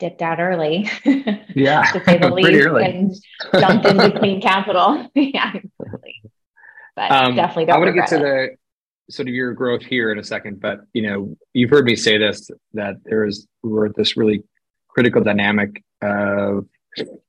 dipped 0.00 0.22
out 0.22 0.40
early. 0.40 0.90
Yeah. 1.54 1.82
to 1.92 2.04
say 2.04 2.18
the 2.18 2.30
least, 2.34 2.66
and 2.66 3.14
jumped 3.60 3.86
into 3.86 4.10
Clean 4.18 4.40
Capital. 4.40 5.08
yeah. 5.14 5.52
But 6.96 7.10
um, 7.12 7.36
definitely 7.36 7.66
don't 7.66 7.76
I 7.76 7.78
want 7.78 7.88
to 7.88 7.94
get 7.94 8.08
to 8.08 8.18
the 8.18 8.48
sort 9.10 9.28
of 9.28 9.34
your 9.34 9.52
growth 9.52 9.82
here 9.82 10.10
in 10.10 10.18
a 10.18 10.24
second, 10.24 10.60
but 10.60 10.80
you 10.92 11.02
know, 11.02 11.36
you've 11.52 11.70
heard 11.70 11.84
me 11.84 11.94
say 11.94 12.18
this 12.18 12.50
that 12.72 12.96
there 13.04 13.24
is 13.24 13.46
we're 13.62 13.86
at 13.86 13.94
this 13.94 14.16
really 14.16 14.42
critical 14.88 15.22
dynamic 15.22 15.84
of 16.02 16.66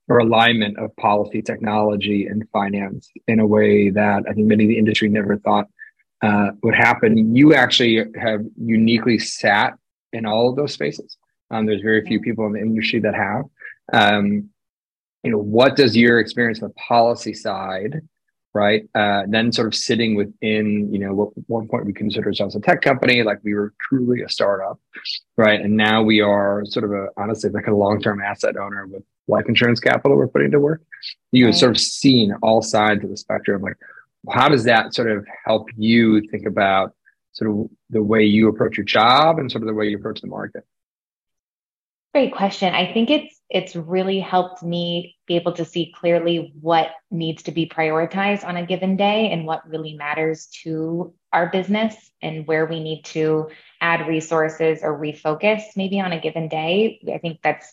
or 0.08 0.20
alignment 0.20 0.78
of 0.78 0.96
policy, 0.96 1.42
technology, 1.42 2.26
and 2.26 2.48
finance 2.52 3.10
in 3.28 3.40
a 3.40 3.46
way 3.46 3.90
that 3.90 4.24
I 4.28 4.34
think 4.34 4.48
many 4.48 4.64
of 4.66 4.70
the 4.70 4.78
industry 4.78 5.08
never 5.08 5.38
thought 5.38 5.68
uh, 6.22 6.52
would 6.64 6.76
happen. 6.76 7.36
You 7.36 7.54
actually 7.54 8.04
have 8.20 8.42
uniquely 8.58 9.20
sat 9.20 9.74
in 10.12 10.26
all 10.26 10.50
of 10.50 10.56
those 10.56 10.74
spaces. 10.74 11.18
Um, 11.52 11.66
there's 11.66 11.82
very 11.82 12.06
few 12.06 12.20
people 12.20 12.46
in 12.48 12.54
the 12.54 12.60
industry 12.60 13.00
that 13.02 13.14
have. 13.14 13.44
Um, 13.94 14.50
you 15.24 15.32
know, 15.32 15.38
what 15.38 15.76
does 15.76 15.96
your 15.96 16.20
experience 16.20 16.62
on 16.64 16.70
the 16.70 16.76
policy 16.76 17.34
side 17.34 18.02
right? 18.54 18.88
Uh, 18.94 19.24
then 19.28 19.52
sort 19.52 19.68
of 19.68 19.76
sitting 19.76 20.16
within, 20.16 20.92
you 20.92 21.00
know, 21.00 21.14
what 21.14 21.30
one 21.48 21.68
point 21.68 21.86
we 21.86 21.94
considered 21.94 22.28
ourselves 22.28 22.56
a 22.56 22.60
tech 22.60 22.82
company, 22.82 23.24
like 23.24 23.40
we 23.44 23.54
were 23.54 23.74
truly 23.80 24.22
a 24.22 24.30
startup, 24.30 24.80
right? 25.38 25.62
And 25.62 25.78
now 25.78 26.04
we 26.04 26.22
are 26.22 26.64
sort 26.66 26.86
of 26.86 26.92
a, 26.92 27.08
honestly, 27.18 27.50
like 27.50 27.68
a 27.68 27.76
long-term 27.76 28.22
asset 28.22 28.58
owner 28.58 28.88
with 28.88 29.04
life 29.28 29.46
insurance 29.48 29.80
capital 29.80 30.18
we're 30.18 30.28
putting 30.28 30.52
to 30.52 30.60
work. 30.60 30.82
You 31.32 31.48
right. 31.48 31.56
sort 31.56 31.72
of 31.72 31.80
seen 31.80 32.34
all 32.42 32.62
sides 32.62 33.04
of 33.04 33.10
the 33.10 33.18
spectrum. 33.18 33.62
Like, 33.62 33.78
how 34.30 34.50
does 34.50 34.66
that 34.66 34.94
sort 34.94 35.10
of 35.10 35.26
help 35.46 35.70
you 35.78 36.28
think 36.30 36.46
about 36.46 36.94
sort 37.32 37.50
of 37.50 37.70
the 37.90 38.04
way 38.04 38.24
you 38.24 38.50
approach 38.50 38.78
your 38.78 38.86
job 38.86 39.40
and 39.40 39.50
sort 39.50 39.64
of 39.64 39.68
the 39.68 39.74
way 39.74 39.88
you 39.88 39.98
approach 39.98 40.20
the 40.22 40.28
market? 40.28 40.66
Great 42.14 42.34
question. 42.36 42.74
I 42.74 42.92
think 42.92 43.10
it's 43.10 43.40
it's 43.50 43.74
really 43.74 44.20
helped 44.20 44.64
me 44.64 45.16
be 45.28 45.36
able 45.38 45.54
to 45.54 45.64
see 45.64 45.94
clearly 45.96 46.54
what 46.60 46.92
needs 47.10 47.44
to 47.44 47.52
be 47.52 47.68
prioritized 47.68 48.46
on 48.46 48.58
a 48.58 48.66
given 48.66 48.98
day 48.98 49.32
and 49.32 49.46
what 49.46 49.68
really 49.70 49.94
matters 49.94 50.48
to 50.64 51.14
our 51.32 51.50
business 51.50 51.96
and 52.22 52.46
where 52.48 52.66
we 52.66 52.82
need 52.82 53.04
to 53.04 53.50
add 53.80 54.08
resources 54.08 54.80
or 54.84 54.98
refocus 55.00 55.62
maybe 55.78 56.02
on 56.02 56.12
a 56.12 56.20
given 56.20 56.50
day. 56.50 57.00
I 57.14 57.18
think 57.18 57.40
that's 57.42 57.72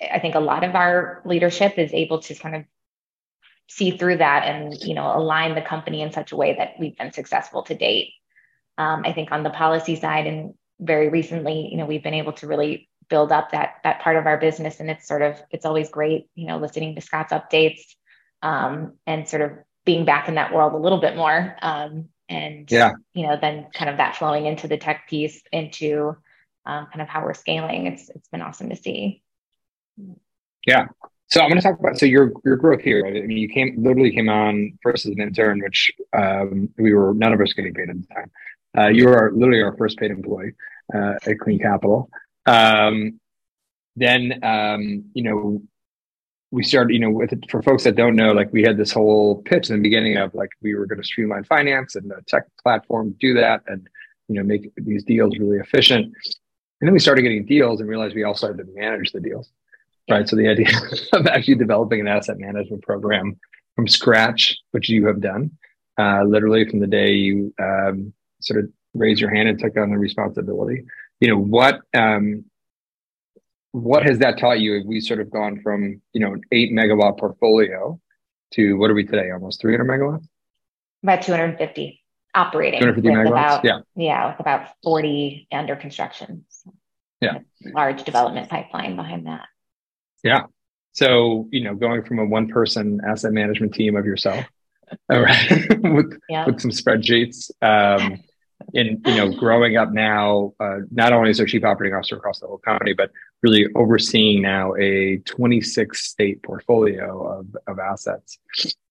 I 0.00 0.18
think 0.18 0.34
a 0.34 0.40
lot 0.40 0.64
of 0.64 0.74
our 0.74 1.20
leadership 1.26 1.78
is 1.78 1.92
able 1.92 2.20
to 2.22 2.34
kind 2.34 2.56
of 2.56 2.64
see 3.68 3.98
through 3.98 4.18
that 4.18 4.44
and 4.44 4.74
you 4.82 4.94
know 4.94 5.14
align 5.14 5.54
the 5.54 5.62
company 5.62 6.00
in 6.00 6.10
such 6.10 6.32
a 6.32 6.36
way 6.36 6.54
that 6.56 6.72
we've 6.80 6.96
been 6.96 7.12
successful 7.12 7.64
to 7.64 7.74
date. 7.74 8.14
Um, 8.78 9.02
I 9.04 9.12
think 9.12 9.30
on 9.30 9.42
the 9.42 9.50
policy 9.50 9.96
side 9.96 10.26
and 10.26 10.54
very 10.80 11.10
recently, 11.10 11.68
you 11.70 11.76
know, 11.76 11.84
we've 11.84 12.02
been 12.02 12.14
able 12.14 12.32
to 12.32 12.46
really 12.46 12.88
build 13.12 13.30
up 13.30 13.52
that 13.52 13.74
that 13.84 14.00
part 14.00 14.16
of 14.16 14.24
our 14.26 14.38
business. 14.38 14.80
And 14.80 14.90
it's 14.90 15.06
sort 15.06 15.20
of 15.20 15.40
it's 15.50 15.66
always 15.66 15.90
great 15.90 16.28
you 16.34 16.46
know 16.46 16.56
listening 16.56 16.94
to 16.94 17.02
scott's 17.02 17.32
updates 17.32 17.82
um, 18.42 18.94
and 19.06 19.28
sort 19.28 19.42
of 19.42 19.50
being 19.84 20.06
back 20.06 20.28
in 20.28 20.36
that 20.36 20.54
world 20.54 20.72
a 20.72 20.78
little 20.78 21.00
bit 21.00 21.14
more 21.14 21.56
um, 21.60 22.08
and 22.28 22.70
yeah. 22.70 22.92
you 23.12 23.26
know 23.26 23.36
then 23.38 23.66
kind 23.74 23.90
of 23.90 23.98
that 23.98 24.16
flowing 24.16 24.46
into 24.46 24.66
the 24.66 24.78
tech 24.78 25.08
piece 25.08 25.42
into 25.52 26.16
um, 26.64 26.86
kind 26.86 27.02
of 27.02 27.08
how 27.08 27.22
we're 27.22 27.34
scaling. 27.34 27.86
It's 27.86 28.08
it's 28.08 28.28
been 28.28 28.40
awesome 28.40 28.70
to 28.70 28.76
see. 28.76 29.22
Yeah. 30.66 30.86
So 31.26 31.40
i'm 31.40 31.48
going 31.48 31.60
to 31.60 31.66
talk 31.66 31.78
about 31.80 31.98
so 31.98 32.04
your 32.04 32.32
your 32.44 32.56
growth 32.56 32.82
here 32.82 33.02
right? 33.04 33.16
i 33.16 33.26
mean 33.26 33.38
you 33.38 33.48
came 33.48 33.74
literally 33.78 34.12
came 34.12 34.28
on 34.28 34.78
first 34.82 35.06
as 35.06 35.12
an 35.12 35.20
intern 35.22 35.62
which 35.62 35.90
um, 36.12 36.68
we 36.76 36.92
were 36.92 37.14
none 37.14 37.32
of 37.32 37.40
us 37.40 37.54
getting 37.54 37.72
paid 37.72 37.88
at 37.88 37.96
the 38.00 38.14
time. 38.14 38.30
Uh, 38.76 38.88
you 38.88 39.08
are 39.08 39.32
literally 39.34 39.62
our 39.62 39.74
first 39.76 39.98
paid 39.98 40.10
employee 40.10 40.52
uh, 40.94 41.14
at 41.26 41.38
clean 41.40 41.58
capital 41.58 42.10
um, 42.46 43.20
then, 43.96 44.40
um, 44.42 45.04
you 45.14 45.22
know, 45.22 45.62
we 46.50 46.62
started, 46.62 46.92
you 46.92 47.00
know, 47.00 47.10
with 47.10 47.32
for 47.50 47.62
folks 47.62 47.84
that 47.84 47.96
don't 47.96 48.14
know, 48.14 48.32
like 48.32 48.52
we 48.52 48.62
had 48.62 48.76
this 48.76 48.92
whole 48.92 49.42
pitch 49.42 49.70
in 49.70 49.76
the 49.76 49.82
beginning 49.82 50.18
of 50.18 50.34
like 50.34 50.50
we 50.60 50.74
were 50.74 50.86
going 50.86 51.00
to 51.00 51.06
streamline 51.06 51.44
finance 51.44 51.94
and 51.96 52.10
the 52.10 52.22
tech 52.26 52.44
platform 52.62 53.14
do 53.18 53.34
that 53.34 53.62
and, 53.66 53.88
you 54.28 54.36
know, 54.36 54.42
make 54.42 54.70
these 54.76 55.02
deals 55.04 55.38
really 55.38 55.58
efficient. 55.58 56.06
And 56.06 56.88
then 56.88 56.92
we 56.92 56.98
started 56.98 57.22
getting 57.22 57.46
deals 57.46 57.80
and 57.80 57.88
realized 57.88 58.14
we 58.14 58.24
also 58.24 58.48
had 58.48 58.58
to 58.58 58.64
manage 58.74 59.12
the 59.12 59.20
deals. 59.20 59.50
Right. 60.10 60.28
So 60.28 60.36
the 60.36 60.48
idea 60.48 60.68
of 61.12 61.26
actually 61.26 61.54
developing 61.54 62.00
an 62.00 62.08
asset 62.08 62.38
management 62.38 62.82
program 62.82 63.38
from 63.76 63.88
scratch, 63.88 64.56
which 64.72 64.88
you 64.88 65.06
have 65.06 65.20
done, 65.20 65.52
uh, 65.98 66.24
literally 66.24 66.68
from 66.68 66.80
the 66.80 66.86
day 66.86 67.12
you 67.12 67.54
um, 67.60 68.12
sort 68.40 68.64
of 68.64 68.70
raised 68.94 69.20
your 69.20 69.34
hand 69.34 69.48
and 69.48 69.58
took 69.58 69.76
on 69.78 69.90
the 69.90 69.98
responsibility 69.98 70.84
you 71.22 71.28
know 71.28 71.38
what 71.38 71.80
um, 71.94 72.44
what 73.70 74.04
has 74.04 74.18
that 74.18 74.38
taught 74.38 74.58
you? 74.58 74.74
If 74.74 74.86
we 74.86 75.00
sort 75.00 75.20
of 75.20 75.30
gone 75.30 75.60
from 75.62 76.02
you 76.12 76.20
know 76.20 76.32
an 76.32 76.40
eight 76.50 76.72
megawatt 76.72 77.16
portfolio 77.16 78.00
to 78.54 78.74
what 78.74 78.90
are 78.90 78.94
we 78.94 79.04
today? 79.04 79.30
Almost 79.30 79.60
three 79.60 79.76
hundred 79.76 79.88
megawatts. 79.88 80.26
About 81.04 81.22
two 81.22 81.30
hundred 81.30 81.58
fifty 81.58 82.02
operating. 82.34 82.80
Two 82.80 82.86
hundred 82.86 82.96
fifty 82.96 83.10
megawatts. 83.10 83.28
About, 83.28 83.64
yeah. 83.64 83.78
Yeah, 83.94 84.30
with 84.30 84.40
about 84.40 84.70
forty 84.82 85.46
under 85.52 85.76
construction. 85.76 86.44
So 86.48 86.74
yeah. 87.20 87.38
Large 87.72 88.02
development 88.02 88.50
pipeline 88.50 88.96
behind 88.96 89.28
that. 89.28 89.46
Yeah. 90.24 90.46
So 90.90 91.48
you 91.52 91.62
know, 91.62 91.76
going 91.76 92.02
from 92.02 92.18
a 92.18 92.24
one 92.24 92.48
person 92.48 93.00
asset 93.06 93.32
management 93.32 93.74
team 93.74 93.94
of 93.94 94.06
yourself, 94.06 94.44
all 95.08 95.20
right, 95.20 95.68
with 95.84 96.18
yeah. 96.28 96.46
with 96.46 96.60
some 96.60 96.72
spreadsheets. 96.72 97.52
Um, 97.62 98.18
in 98.74 99.00
you 99.04 99.16
know 99.16 99.30
growing 99.32 99.76
up 99.76 99.92
now 99.92 100.52
uh, 100.60 100.78
not 100.90 101.12
only 101.12 101.30
as 101.30 101.40
a 101.40 101.46
chief 101.46 101.64
operating 101.64 101.96
officer 101.96 102.16
across 102.16 102.40
the 102.40 102.46
whole 102.46 102.58
company 102.58 102.92
but 102.92 103.10
really 103.42 103.66
overseeing 103.74 104.42
now 104.42 104.74
a 104.76 105.18
26 105.24 106.02
state 106.02 106.42
portfolio 106.42 107.40
of, 107.40 107.46
of 107.66 107.78
assets. 107.78 108.38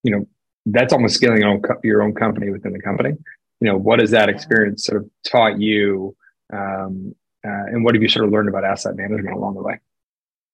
You 0.03 0.11
know 0.11 0.27
that's 0.65 0.93
almost 0.93 1.15
scaling 1.15 1.41
your 1.41 1.49
own, 1.49 1.61
your 1.83 2.03
own 2.03 2.13
company 2.13 2.51
within 2.51 2.73
the 2.73 2.81
company. 2.81 3.11
You 3.59 3.67
know 3.67 3.77
what 3.77 3.99
has 3.99 4.11
that 4.11 4.29
experience 4.29 4.85
sort 4.85 5.03
of 5.03 5.09
taught 5.25 5.59
you 5.59 6.15
um, 6.53 7.15
uh, 7.45 7.65
and 7.67 7.83
what 7.83 7.95
have 7.95 8.01
you 8.01 8.09
sort 8.09 8.25
of 8.25 8.31
learned 8.31 8.49
about 8.49 8.63
asset 8.63 8.95
management 8.95 9.35
along 9.35 9.55
the 9.55 9.63
way 9.63 9.79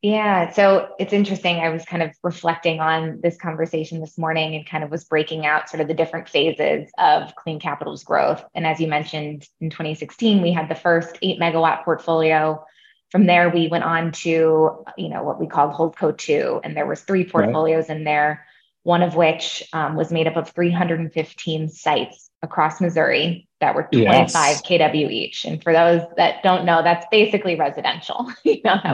yeah. 0.03 0.51
So 0.51 0.89
it's 0.99 1.11
interesting. 1.11 1.57
I 1.57 1.69
was 1.69 1.83
kind 1.83 2.03
of 2.03 2.11
reflecting 2.23 2.79
on 2.79 3.19
this 3.21 3.35
conversation 3.35 3.99
this 3.99 4.17
morning 4.17 4.55
and 4.55 4.65
kind 4.65 4.83
of 4.83 4.91
was 4.91 5.05
breaking 5.05 5.45
out 5.45 5.69
sort 5.69 5.81
of 5.81 5.87
the 5.87 5.95
different 5.95 6.29
phases 6.29 6.91
of 6.99 7.35
Clean 7.35 7.59
Capital's 7.59 8.03
growth. 8.03 8.43
And 8.53 8.67
as 8.67 8.79
you 8.79 8.87
mentioned, 8.87 9.47
in 9.59 9.71
2016, 9.71 10.41
we 10.41 10.51
had 10.51 10.69
the 10.69 10.75
first 10.75 11.17
eight 11.23 11.39
megawatt 11.39 11.83
portfolio. 11.83 12.63
From 13.11 13.25
there, 13.25 13.49
we 13.49 13.69
went 13.69 13.85
on 13.85 14.11
to, 14.11 14.85
you 14.97 15.09
know, 15.09 15.23
what 15.23 15.39
we 15.39 15.47
called 15.47 15.73
Holdco 15.73 16.15
2. 16.15 16.61
And 16.63 16.77
there 16.77 16.85
was 16.85 17.01
three 17.01 17.23
portfolios 17.23 17.89
right. 17.89 17.97
in 17.97 18.03
there, 18.03 18.45
one 18.87 19.03
of 19.03 19.15
which 19.15 19.67
um, 19.73 19.97
was 19.97 20.13
made 20.13 20.27
up 20.27 20.37
of 20.37 20.49
315 20.51 21.67
sites 21.67 22.29
across 22.41 22.79
Missouri 22.79 23.45
that 23.59 23.75
were 23.75 23.83
25 23.91 24.01
yes. 24.01 24.61
kW 24.61 25.11
each. 25.11 25.43
And 25.43 25.61
for 25.61 25.73
those 25.73 26.03
that 26.15 26.41
don't 26.41 26.63
know, 26.63 26.81
that's 26.81 27.05
basically 27.11 27.55
residential. 27.55 28.31
you 28.45 28.61
know, 28.63 28.77
that 28.81 28.93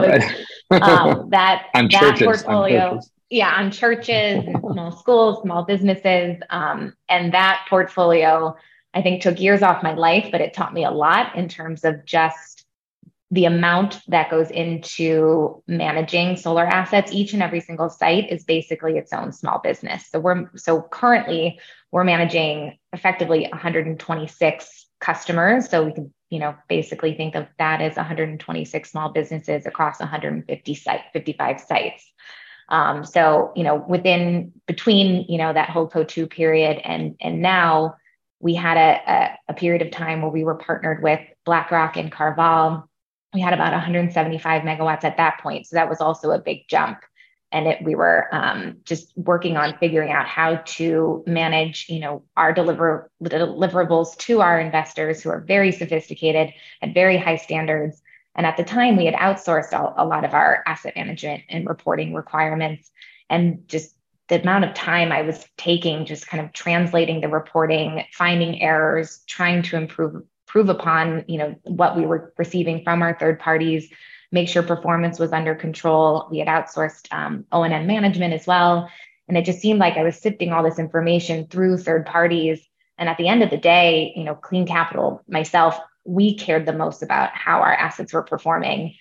was 0.70 0.82
um, 0.82 1.30
that, 1.30 1.66
that 1.74 1.90
churches, 1.90 2.24
portfolio. 2.24 2.94
On. 2.94 3.00
Yeah, 3.30 3.54
on 3.54 3.70
churches, 3.70 4.42
small 4.58 4.90
schools, 4.90 5.42
small 5.42 5.64
businesses. 5.64 6.42
Um, 6.50 6.96
and 7.08 7.32
that 7.32 7.64
portfolio, 7.70 8.56
I 8.94 9.00
think, 9.00 9.22
took 9.22 9.38
years 9.38 9.62
off 9.62 9.84
my 9.84 9.94
life, 9.94 10.28
but 10.32 10.40
it 10.40 10.54
taught 10.54 10.74
me 10.74 10.84
a 10.84 10.90
lot 10.90 11.36
in 11.36 11.48
terms 11.48 11.84
of 11.84 12.04
just 12.04 12.53
the 13.30 13.46
amount 13.46 14.00
that 14.08 14.30
goes 14.30 14.50
into 14.50 15.62
managing 15.66 16.36
solar 16.36 16.66
assets. 16.66 17.12
Each 17.12 17.32
and 17.32 17.42
every 17.42 17.60
single 17.60 17.88
site 17.88 18.30
is 18.30 18.44
basically 18.44 18.96
its 18.96 19.12
own 19.12 19.32
small 19.32 19.58
business. 19.58 20.06
So 20.10 20.20
we're 20.20 20.50
so 20.56 20.82
currently 20.82 21.58
we're 21.90 22.04
managing 22.04 22.78
effectively 22.92 23.48
126 23.50 24.86
customers. 25.00 25.68
So 25.68 25.84
we 25.84 25.92
can, 25.92 26.12
you 26.30 26.38
know, 26.38 26.54
basically 26.68 27.14
think 27.14 27.34
of 27.34 27.46
that 27.58 27.80
as 27.80 27.96
126 27.96 28.90
small 28.90 29.10
businesses 29.10 29.66
across 29.66 30.00
150 30.00 30.74
site, 30.74 31.00
55 31.12 31.60
sites. 31.60 32.12
Um, 32.68 33.04
so, 33.04 33.52
you 33.54 33.62
know, 33.62 33.76
within 33.76 34.52
between, 34.66 35.26
you 35.28 35.38
know, 35.38 35.52
that 35.52 35.68
Holdco 35.68 36.06
2 36.06 36.26
period 36.26 36.80
and 36.84 37.16
and 37.20 37.42
now 37.42 37.96
we 38.40 38.54
had 38.54 38.76
a, 38.76 39.10
a, 39.10 39.38
a 39.48 39.54
period 39.54 39.82
of 39.82 39.90
time 39.90 40.20
where 40.20 40.30
we 40.30 40.44
were 40.44 40.54
partnered 40.54 41.02
with 41.02 41.20
BlackRock 41.46 41.96
and 41.96 42.12
Carval. 42.12 42.88
We 43.34 43.40
had 43.40 43.52
about 43.52 43.72
175 43.72 44.62
megawatts 44.62 45.04
at 45.04 45.16
that 45.16 45.40
point. 45.40 45.66
So 45.66 45.76
that 45.76 45.90
was 45.90 46.00
also 46.00 46.30
a 46.30 46.38
big 46.38 46.68
jump. 46.68 47.00
and 47.52 47.68
it, 47.68 47.82
we 47.82 47.94
were 47.94 48.28
um, 48.32 48.78
just 48.84 49.12
working 49.16 49.56
on 49.56 49.76
figuring 49.78 50.10
out 50.10 50.26
how 50.26 50.56
to 50.56 51.22
manage 51.26 51.86
you 51.88 52.00
know 52.00 52.22
our 52.36 52.52
deliver 52.52 53.10
deliverables 53.22 54.16
to 54.18 54.40
our 54.40 54.58
investors 54.60 55.22
who 55.22 55.30
are 55.30 55.40
very 55.40 55.72
sophisticated 55.72 56.52
and 56.82 56.94
very 56.94 57.16
high 57.16 57.36
standards 57.36 58.02
and 58.34 58.46
at 58.46 58.56
the 58.56 58.64
time 58.64 58.96
we 58.96 59.06
had 59.06 59.14
outsourced 59.14 59.72
a, 59.72 60.02
a 60.02 60.04
lot 60.04 60.24
of 60.24 60.34
our 60.34 60.62
asset 60.66 60.96
management 60.96 61.42
and 61.48 61.68
reporting 61.68 62.12
requirements 62.12 62.90
and 63.30 63.68
just 63.68 63.94
the 64.28 64.40
amount 64.42 64.64
of 64.64 64.74
time 64.74 65.12
i 65.12 65.22
was 65.22 65.46
taking 65.56 66.04
just 66.06 66.26
kind 66.26 66.44
of 66.44 66.52
translating 66.52 67.20
the 67.20 67.28
reporting 67.28 68.04
finding 68.12 68.60
errors 68.60 69.22
trying 69.28 69.62
to 69.62 69.76
improve 69.76 70.22
improve 70.54 70.68
upon 70.68 71.24
you 71.26 71.38
know 71.38 71.54
what 71.64 71.96
we 71.96 72.06
were 72.06 72.32
receiving 72.38 72.82
from 72.84 73.02
our 73.02 73.18
third 73.18 73.38
parties 73.40 73.90
make 74.34 74.48
sure 74.48 74.64
performance 74.64 75.18
was 75.18 75.32
under 75.32 75.54
control. 75.54 76.26
We 76.30 76.38
had 76.40 76.48
outsourced 76.48 77.06
um, 77.12 77.46
O&M 77.52 77.86
management 77.86 78.34
as 78.34 78.46
well. 78.46 78.90
And 79.28 79.38
it 79.38 79.44
just 79.44 79.60
seemed 79.60 79.78
like 79.78 79.96
I 79.96 80.02
was 80.02 80.20
sifting 80.20 80.52
all 80.52 80.64
this 80.64 80.80
information 80.80 81.46
through 81.46 81.78
third 81.78 82.04
parties. 82.04 82.60
And 82.98 83.08
at 83.08 83.16
the 83.16 83.28
end 83.28 83.44
of 83.44 83.50
the 83.50 83.56
day, 83.56 84.12
you 84.16 84.24
know, 84.24 84.34
Clean 84.34 84.66
Capital, 84.66 85.22
myself, 85.28 85.78
we 86.04 86.36
cared 86.36 86.66
the 86.66 86.72
most 86.72 87.00
about 87.00 87.30
how 87.30 87.60
our 87.60 87.72
assets 87.72 88.12
were 88.12 88.24
performing. 88.24 88.96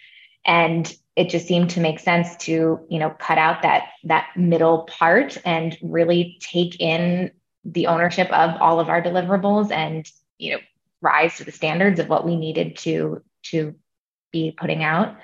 And 0.46 0.96
it 1.16 1.30
just 1.30 1.48
seemed 1.48 1.72
to 1.72 1.80
make 1.80 2.00
sense 2.00 2.36
to, 2.38 2.80
you 2.88 3.00
know, 3.00 3.10
cut 3.10 3.40
out 3.40 3.64
that 3.64 3.86
that 4.04 4.28
middle 4.36 4.84
part 4.84 5.38
and 5.46 5.76
really 5.82 6.38
take 6.42 6.80
in 6.80 7.32
the 7.66 7.88
ownership 7.88 8.32
of 8.32 8.62
all 8.62 8.80
of 8.80 8.88
our 8.88 9.02
deliverables 9.02 9.72
and, 9.72 10.08
you 10.38 10.52
know, 10.52 10.60
rise 11.04 11.38
to 11.38 11.44
the 11.44 11.52
standards 11.52 12.00
of 12.00 12.10
what 12.10 12.26
we 12.26 12.36
needed 12.36 12.78
to 12.78 13.22
to 13.44 13.76
be 14.32 14.52
putting 14.52 14.84
out. 14.84 15.18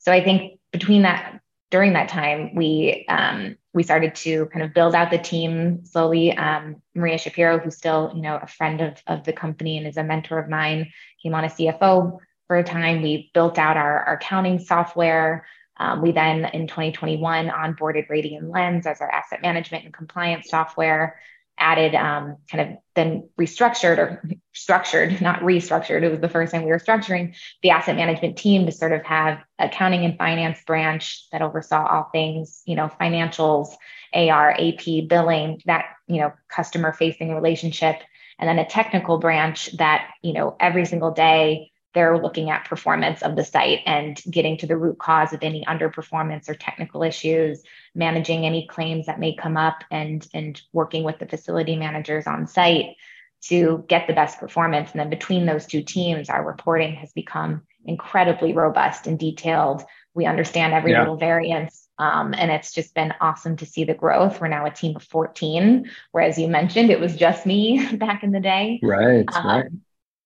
So 0.00 0.10
I 0.10 0.24
think 0.24 0.58
between 0.72 1.02
that, 1.02 1.40
during 1.70 1.92
that 1.92 2.08
time, 2.08 2.54
we 2.54 3.04
um, 3.08 3.56
we 3.74 3.82
started 3.82 4.14
to 4.16 4.46
kind 4.46 4.64
of 4.64 4.74
build 4.74 4.94
out 4.94 5.10
the 5.10 5.18
team 5.18 5.84
slowly. 5.84 6.36
Um, 6.36 6.82
Maria 6.94 7.18
Shapiro, 7.18 7.58
who's 7.58 7.76
still 7.76 8.12
you 8.14 8.22
know 8.22 8.38
a 8.42 8.46
friend 8.46 8.80
of 8.80 9.02
of 9.06 9.24
the 9.24 9.32
company 9.32 9.76
and 9.76 9.86
is 9.86 9.98
a 9.98 10.02
mentor 10.02 10.38
of 10.38 10.48
mine, 10.48 10.90
came 11.22 11.34
on 11.34 11.44
as 11.44 11.54
CFO 11.54 12.18
for 12.46 12.56
a 12.56 12.64
time. 12.64 13.02
We 13.02 13.30
built 13.34 13.58
out 13.58 13.76
our, 13.76 14.04
our 14.04 14.14
accounting 14.14 14.58
software. 14.58 15.46
Um, 15.76 16.02
we 16.02 16.10
then 16.10 16.46
in 16.46 16.66
2021 16.66 17.48
onboarded 17.48 18.08
Radian 18.08 18.52
Lens 18.52 18.84
as 18.84 19.00
our 19.00 19.10
asset 19.10 19.42
management 19.42 19.84
and 19.84 19.94
compliance 19.94 20.48
software 20.50 21.20
added 21.58 21.94
um, 21.94 22.36
kind 22.50 22.70
of 22.72 22.78
then 22.94 23.28
restructured 23.38 23.98
or 23.98 24.22
structured, 24.52 25.20
not 25.20 25.40
restructured. 25.40 26.02
It 26.02 26.10
was 26.10 26.20
the 26.20 26.28
first 26.28 26.52
time 26.52 26.64
we 26.64 26.70
were 26.70 26.78
structuring 26.78 27.34
the 27.62 27.70
asset 27.70 27.96
management 27.96 28.36
team 28.36 28.66
to 28.66 28.72
sort 28.72 28.92
of 28.92 29.04
have 29.04 29.38
accounting 29.58 30.04
and 30.04 30.16
finance 30.16 30.62
branch 30.66 31.28
that 31.32 31.42
oversaw 31.42 31.86
all 31.86 32.08
things, 32.12 32.62
you 32.66 32.76
know, 32.76 32.90
financials, 33.00 33.68
AR, 34.14 34.52
AP, 34.52 35.08
billing, 35.08 35.60
that, 35.66 35.86
you 36.06 36.20
know, 36.20 36.32
customer 36.48 36.92
facing 36.92 37.34
relationship. 37.34 37.96
And 38.38 38.48
then 38.48 38.58
a 38.58 38.68
technical 38.68 39.18
branch 39.18 39.76
that, 39.78 40.10
you 40.22 40.32
know, 40.32 40.56
every 40.60 40.86
single 40.86 41.10
day 41.10 41.72
they're 41.94 42.18
looking 42.18 42.50
at 42.50 42.66
performance 42.66 43.22
of 43.22 43.34
the 43.34 43.44
site 43.44 43.80
and 43.86 44.20
getting 44.30 44.58
to 44.58 44.66
the 44.66 44.76
root 44.76 44.98
cause 44.98 45.32
of 45.32 45.42
any 45.42 45.64
underperformance 45.64 46.48
or 46.48 46.54
technical 46.54 47.02
issues, 47.02 47.62
managing 47.94 48.44
any 48.44 48.66
claims 48.66 49.06
that 49.06 49.18
may 49.18 49.34
come 49.34 49.56
up 49.56 49.82
and, 49.90 50.26
and 50.34 50.60
working 50.72 51.02
with 51.02 51.18
the 51.18 51.26
facility 51.26 51.76
managers 51.76 52.26
on 52.26 52.46
site 52.46 52.96
to 53.40 53.84
get 53.88 54.06
the 54.06 54.12
best 54.12 54.38
performance. 54.38 54.90
And 54.90 55.00
then 55.00 55.10
between 55.10 55.46
those 55.46 55.66
two 55.66 55.82
teams, 55.82 56.28
our 56.28 56.44
reporting 56.44 56.94
has 56.96 57.12
become 57.12 57.62
incredibly 57.84 58.52
robust 58.52 59.06
and 59.06 59.18
detailed. 59.18 59.82
We 60.14 60.26
understand 60.26 60.74
every 60.74 60.92
yeah. 60.92 61.00
little 61.00 61.16
variance. 61.16 61.88
Um, 61.98 62.34
and 62.34 62.50
it's 62.50 62.72
just 62.72 62.94
been 62.94 63.14
awesome 63.20 63.56
to 63.56 63.66
see 63.66 63.84
the 63.84 63.94
growth. 63.94 64.40
We're 64.40 64.48
now 64.48 64.66
a 64.66 64.70
team 64.70 64.94
of 64.94 65.02
14, 65.04 65.90
whereas 66.12 66.38
you 66.38 66.48
mentioned 66.48 66.90
it 66.90 67.00
was 67.00 67.16
just 67.16 67.46
me 67.46 67.84
back 67.96 68.22
in 68.22 68.32
the 68.32 68.40
day. 68.40 68.78
Right. 68.82 69.28
Um, 69.34 69.46
right. 69.46 69.66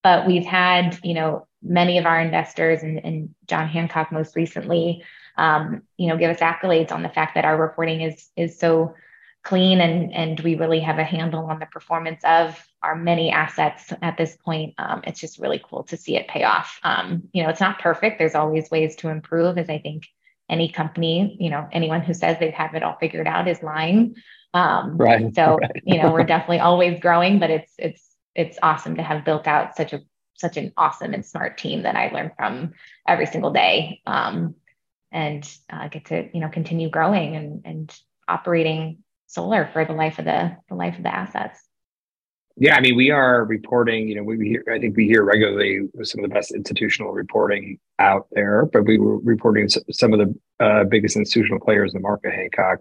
But 0.03 0.27
we've 0.27 0.45
had, 0.45 0.99
you 1.05 1.15
know, 1.15 1.47
many 1.63 1.99
of 1.99 2.07
our 2.07 2.21
investors 2.21 2.83
and, 2.83 2.99
and 3.05 3.35
John 3.47 3.69
Hancock 3.69 4.13
most 4.13 4.37
recently, 4.37 5.05
um, 5.37 5.83
you 5.97 6.09
know, 6.09 6.17
give 6.17 6.31
us 6.31 6.41
accolades 6.41 6.93
on 6.93 7.03
the 7.03 7.09
fact 7.09 7.35
that 7.35 7.45
our 7.45 7.57
reporting 7.57 8.03
is 8.03 8.29
is 8.37 8.59
so 8.59 8.95
clean 9.43 9.81
and 9.81 10.13
and 10.13 10.39
we 10.41 10.55
really 10.55 10.81
have 10.81 10.99
a 10.99 11.05
handle 11.05 11.47
on 11.47 11.59
the 11.59 11.67
performance 11.67 12.23
of 12.25 12.65
our 12.83 12.95
many 12.95 13.31
assets 13.31 13.93
at 14.03 14.17
this 14.17 14.37
point. 14.37 14.75
Um, 14.79 15.03
it's 15.05 15.21
just 15.21 15.39
really 15.39 15.63
cool 15.69 15.85
to 15.85 15.97
see 15.97 16.17
it 16.17 16.29
pay 16.29 16.45
off. 16.45 16.79
Um, 16.83 17.25
you 17.33 17.43
know, 17.43 17.49
it's 17.49 17.61
not 17.61 17.79
perfect. 17.79 18.19
There's 18.19 18.35
always 18.35 18.71
ways 18.71 18.97
to 18.97 19.09
improve, 19.09 19.59
as 19.59 19.69
I 19.69 19.79
think 19.79 20.05
any 20.49 20.69
company, 20.69 21.37
you 21.41 21.51
know, 21.51 21.67
anyone 21.73 22.03
who 22.03 22.13
says 22.15 22.39
they 22.39 22.51
have 22.51 22.75
it 22.75 22.83
all 22.83 22.97
figured 23.01 23.27
out 23.27 23.49
is 23.49 23.63
lying. 23.63 24.17
Um, 24.55 24.97
right. 24.99 25.35
So, 25.35 25.57
right. 25.57 25.83
you 25.85 26.03
know, 26.03 26.13
we're 26.13 26.25
definitely 26.25 26.61
always 26.61 27.01
growing, 27.01 27.39
but 27.39 27.51
it's 27.51 27.73
it's 27.79 28.09
it's 28.35 28.59
awesome 28.63 28.97
to 28.97 29.03
have 29.03 29.25
built 29.25 29.47
out 29.47 29.77
such 29.77 29.93
a 29.93 30.03
such 30.35 30.57
an 30.57 30.73
awesome 30.77 31.15
and 31.15 31.25
smart 31.25 31.59
team 31.59 31.83
that 31.83 31.97
I 31.97 32.09
learn 32.09 32.33
from 32.37 32.73
every 33.07 33.27
single 33.27 33.53
day. 33.53 34.01
Um, 34.07 34.57
and 35.13 35.49
uh, 35.71 35.89
get 35.89 36.07
to 36.07 36.29
you 36.33 36.41
know 36.41 36.49
continue 36.49 36.89
growing 36.89 37.37
and 37.37 37.63
and 37.65 38.01
operating 38.27 38.99
solar 39.27 39.69
for 39.73 39.85
the 39.85 39.93
life 39.93 40.19
of 40.19 40.25
the 40.25 40.57
the 40.69 40.75
life 40.75 40.97
of 40.97 41.03
the 41.03 41.15
assets. 41.15 41.61
Yeah, 42.57 42.77
I 42.77 42.81
mean, 42.81 42.97
we 42.97 43.11
are 43.11 43.45
reporting. 43.45 44.09
You 44.09 44.17
know, 44.17 44.23
we 44.23 44.49
hear. 44.49 44.65
I 44.73 44.79
think 44.79 44.97
we 44.97 45.07
hear 45.07 45.25
regularly 45.25 45.89
some 46.03 46.23
of 46.23 46.29
the 46.29 46.35
best 46.35 46.53
institutional 46.53 47.13
reporting 47.13 47.79
out 47.99 48.27
there, 48.33 48.67
but 48.67 48.85
we 48.85 48.99
were 48.99 49.19
reporting 49.19 49.69
some 49.69 50.13
of 50.13 50.19
the 50.19 50.65
uh, 50.65 50.85
biggest 50.85 51.17
institutional 51.17 51.61
players 51.61 51.95
in 51.95 52.01
the 52.01 52.03
market: 52.03 52.33
Hancock, 52.33 52.81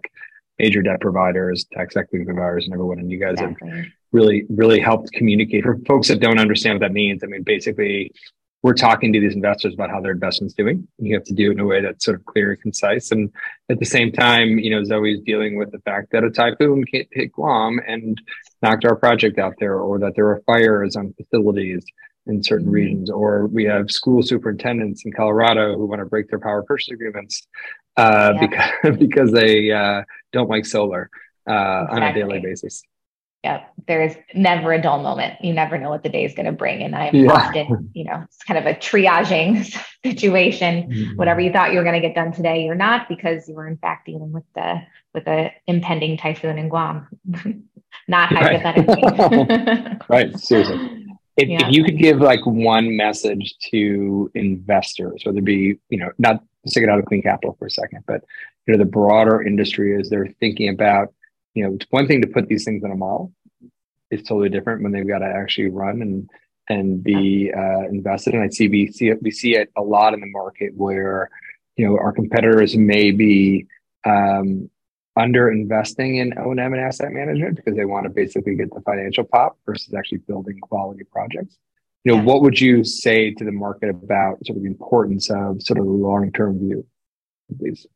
major 0.58 0.82
debt 0.82 1.00
providers, 1.00 1.64
tax 1.72 1.96
equity 1.96 2.24
providers, 2.24 2.64
and 2.64 2.74
everyone. 2.74 2.98
And 2.98 3.10
you 3.10 3.18
guys 3.18 3.32
exactly. 3.32 3.70
have 3.70 3.86
really, 4.12 4.44
really 4.48 4.78
helped 4.78 5.12
communicate 5.12 5.64
for 5.64 5.78
folks 5.86 6.08
that 6.08 6.20
don't 6.20 6.38
understand 6.38 6.78
what 6.78 6.86
that 6.86 6.92
means. 6.92 7.22
I 7.24 7.26
mean, 7.26 7.42
basically, 7.42 8.12
we're 8.62 8.74
talking 8.74 9.12
to 9.12 9.20
these 9.20 9.34
investors 9.34 9.74
about 9.74 9.90
how 9.90 10.00
their 10.00 10.12
investment's 10.12 10.54
doing. 10.54 10.86
You 10.98 11.14
have 11.14 11.24
to 11.24 11.34
do 11.34 11.50
it 11.50 11.54
in 11.54 11.60
a 11.60 11.66
way 11.66 11.80
that's 11.80 12.04
sort 12.04 12.16
of 12.16 12.24
clear 12.26 12.52
and 12.52 12.60
concise. 12.60 13.10
And 13.10 13.32
at 13.68 13.80
the 13.80 13.84
same 13.84 14.12
time, 14.12 14.58
you 14.58 14.70
know, 14.70 14.84
Zoe's 14.84 15.20
dealing 15.26 15.56
with 15.56 15.72
the 15.72 15.80
fact 15.80 16.12
that 16.12 16.22
a 16.22 16.30
typhoon 16.30 16.84
hit 16.92 17.32
Guam 17.32 17.80
and 17.86 18.20
knocked 18.62 18.84
our 18.84 18.94
project 18.94 19.38
out 19.38 19.54
there, 19.58 19.80
or 19.80 19.98
that 19.98 20.12
there 20.14 20.28
are 20.28 20.42
fires 20.46 20.94
on 20.94 21.14
facilities 21.14 21.84
in 22.26 22.40
certain 22.42 22.66
mm-hmm. 22.66 22.74
regions, 22.74 23.10
or 23.10 23.48
we 23.48 23.64
have 23.64 23.90
school 23.90 24.22
superintendents 24.22 25.04
in 25.04 25.12
Colorado 25.12 25.76
who 25.76 25.86
want 25.86 26.00
to 26.00 26.06
break 26.06 26.28
their 26.28 26.38
power 26.38 26.62
purchase 26.62 26.92
agreements 26.92 27.44
uh, 27.96 28.32
yeah. 28.34 28.70
because 28.80 28.96
because 28.98 29.32
they 29.32 29.72
uh, 29.72 30.02
don't 30.32 30.48
like 30.48 30.66
solar 30.66 31.10
uh, 31.50 31.86
exactly. 31.88 32.00
on 32.00 32.02
a 32.02 32.14
daily 32.14 32.40
basis 32.40 32.84
yeah, 33.44 33.64
there's 33.88 34.14
never 34.34 34.72
a 34.72 34.80
dull 34.80 35.02
moment. 35.02 35.34
You 35.42 35.52
never 35.52 35.76
know 35.76 35.90
what 35.90 36.04
the 36.04 36.08
day 36.08 36.24
is 36.24 36.32
going 36.32 36.46
to 36.46 36.52
bring. 36.52 36.82
And 36.82 36.94
I'm 36.94 37.14
yeah. 37.14 37.32
often, 37.32 37.90
you 37.92 38.04
know, 38.04 38.22
it's 38.24 38.38
kind 38.44 38.58
of 38.58 38.66
a 38.66 38.78
triaging 38.78 39.64
situation. 40.04 40.88
Mm-hmm. 40.88 41.16
Whatever 41.16 41.40
you 41.40 41.52
thought 41.52 41.72
you 41.72 41.78
were 41.78 41.84
going 41.84 42.00
to 42.00 42.06
get 42.06 42.14
done 42.14 42.32
today, 42.32 42.64
you're 42.64 42.76
not 42.76 43.08
because 43.08 43.48
you 43.48 43.56
were 43.56 43.66
in 43.66 43.78
fact 43.78 44.06
dealing 44.06 44.32
with 44.32 44.44
the 44.54 44.82
with 45.12 45.24
the 45.24 45.50
impending 45.66 46.16
typhoon 46.16 46.56
in 46.56 46.68
Guam. 46.68 47.08
not 48.08 48.28
hypothetically. 48.28 49.98
right. 50.08 50.38
Seriously. 50.38 51.06
If, 51.36 51.48
yeah. 51.48 51.66
if 51.66 51.72
you 51.72 51.82
could 51.82 51.98
give 51.98 52.20
like 52.20 52.44
one 52.44 52.96
message 52.96 53.54
to 53.70 54.30
investors, 54.34 55.22
whether 55.24 55.38
it 55.38 55.44
be, 55.44 55.78
you 55.88 55.98
know, 55.98 56.10
not 56.18 56.44
stick 56.66 56.84
it 56.84 56.88
out 56.88 56.98
of 56.98 57.06
clean 57.06 57.22
capital 57.22 57.56
for 57.58 57.66
a 57.66 57.70
second, 57.70 58.04
but 58.06 58.22
you 58.66 58.72
know, 58.72 58.78
the 58.78 58.88
broader 58.88 59.42
industry 59.42 59.98
as 59.98 60.10
they're 60.10 60.28
thinking 60.38 60.68
about 60.68 61.12
you 61.54 61.64
know, 61.64 61.74
it's 61.74 61.86
one 61.90 62.06
thing 62.06 62.22
to 62.22 62.28
put 62.28 62.48
these 62.48 62.64
things 62.64 62.82
in 62.84 62.90
a 62.90 62.96
model. 62.96 63.32
It's 64.10 64.28
totally 64.28 64.48
different 64.48 64.82
when 64.82 64.92
they've 64.92 65.06
got 65.06 65.18
to 65.18 65.26
actually 65.26 65.70
run 65.70 66.02
and 66.02 66.30
and 66.68 67.02
be 67.02 67.52
uh, 67.54 67.88
invested. 67.88 68.34
And 68.34 68.42
I 68.42 68.48
see 68.48 68.68
we 68.68 68.86
see 68.88 69.08
it, 69.08 69.22
we 69.22 69.30
see 69.30 69.56
it 69.56 69.70
a 69.76 69.82
lot 69.82 70.14
in 70.14 70.20
the 70.20 70.26
market 70.26 70.72
where 70.76 71.30
you 71.76 71.86
know 71.86 71.96
our 71.96 72.12
competitors 72.12 72.76
may 72.76 73.10
be 73.10 73.66
um, 74.04 74.70
under 75.16 75.50
investing 75.50 76.16
in 76.16 76.36
O&M 76.38 76.58
and 76.58 76.80
asset 76.80 77.12
management 77.12 77.56
because 77.56 77.76
they 77.76 77.84
want 77.84 78.04
to 78.04 78.10
basically 78.10 78.54
get 78.54 78.72
the 78.72 78.80
financial 78.80 79.24
pop 79.24 79.58
versus 79.66 79.92
actually 79.94 80.18
building 80.18 80.58
quality 80.60 81.04
projects. 81.04 81.56
You 82.04 82.12
know, 82.12 82.18
yeah. 82.18 82.24
what 82.24 82.42
would 82.42 82.60
you 82.60 82.82
say 82.84 83.32
to 83.34 83.44
the 83.44 83.52
market 83.52 83.90
about 83.90 84.44
sort 84.44 84.56
of 84.56 84.62
the 84.62 84.68
importance 84.68 85.30
of 85.30 85.62
sort 85.62 85.78
of 85.78 85.84
the 85.84 85.92
long 85.92 86.32
term 86.32 86.58
view 86.58 86.86
of 87.50 87.58
these? 87.58 87.86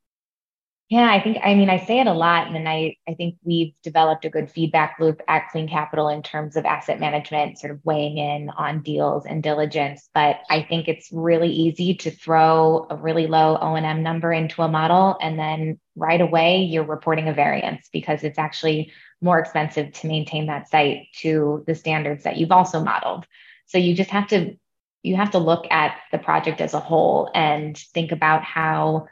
Yeah, 0.89 1.11
I 1.11 1.21
think, 1.21 1.39
I 1.43 1.57
mean, 1.57 1.69
I 1.69 1.85
say 1.85 1.99
it 1.99 2.07
a 2.07 2.13
lot, 2.13 2.55
and 2.55 2.69
I, 2.69 2.97
I 3.09 3.15
think 3.15 3.39
we've 3.43 3.73
developed 3.83 4.25
a 4.25 4.31
good 4.31 4.49
feedback 4.49 4.99
loop 5.01 5.21
at 5.27 5.49
Clean 5.51 5.69
Capital 5.69 6.09
in 6.09 6.23
terms 6.23 6.55
of 6.55 6.65
asset 6.65 7.01
management, 7.01 7.59
sort 7.59 7.73
of 7.73 7.81
weighing 7.85 8.19
in 8.19 8.51
on 8.51 8.83
deals 8.83 9.27
and 9.27 9.43
diligence. 9.43 10.09
But 10.15 10.37
I 10.49 10.63
think 10.63 10.87
it's 10.87 11.09
really 11.11 11.51
easy 11.51 11.97
to 11.97 12.13
throw 12.13 12.87
a 12.89 12.95
really 12.95 13.27
low 13.27 13.59
O&M 13.61 14.05
number 14.05 14.33
into 14.33 14.63
a 14.63 14.69
model, 14.69 15.19
and 15.21 15.37
then 15.37 15.81
right 15.97 16.21
away 16.21 16.63
you're 16.63 16.85
reporting 16.85 17.27
a 17.29 17.35
variance 17.35 17.89
because 17.93 18.23
it's 18.23 18.39
actually 18.39 18.93
more 19.21 19.41
expensive 19.41 19.93
to 19.95 20.07
maintain 20.07 20.47
that 20.47 20.69
site 20.69 21.09
to 21.21 21.65
the 21.67 21.75
standards 21.75 22.23
that 22.23 22.37
you've 22.37 22.53
also 22.53 22.79
modeled. 22.79 23.27
So 23.67 23.79
you 23.79 23.93
just 23.97 24.11
have 24.11 24.29
to, 24.29 24.55
you 25.03 25.17
have 25.17 25.33
to 25.33 25.39
look 25.39 25.67
at 25.69 25.97
the 26.13 26.19
project 26.19 26.61
as 26.61 26.75
a 26.75 26.81
whole 26.81 27.29
and 27.35 27.77
think 27.77 28.13
about 28.13 28.45
how 28.45 29.09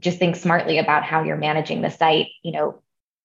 just 0.00 0.18
think 0.18 0.36
smartly 0.36 0.78
about 0.78 1.04
how 1.04 1.22
you're 1.22 1.36
managing 1.36 1.82
the 1.82 1.90
site 1.90 2.28
you 2.42 2.52
know 2.52 2.80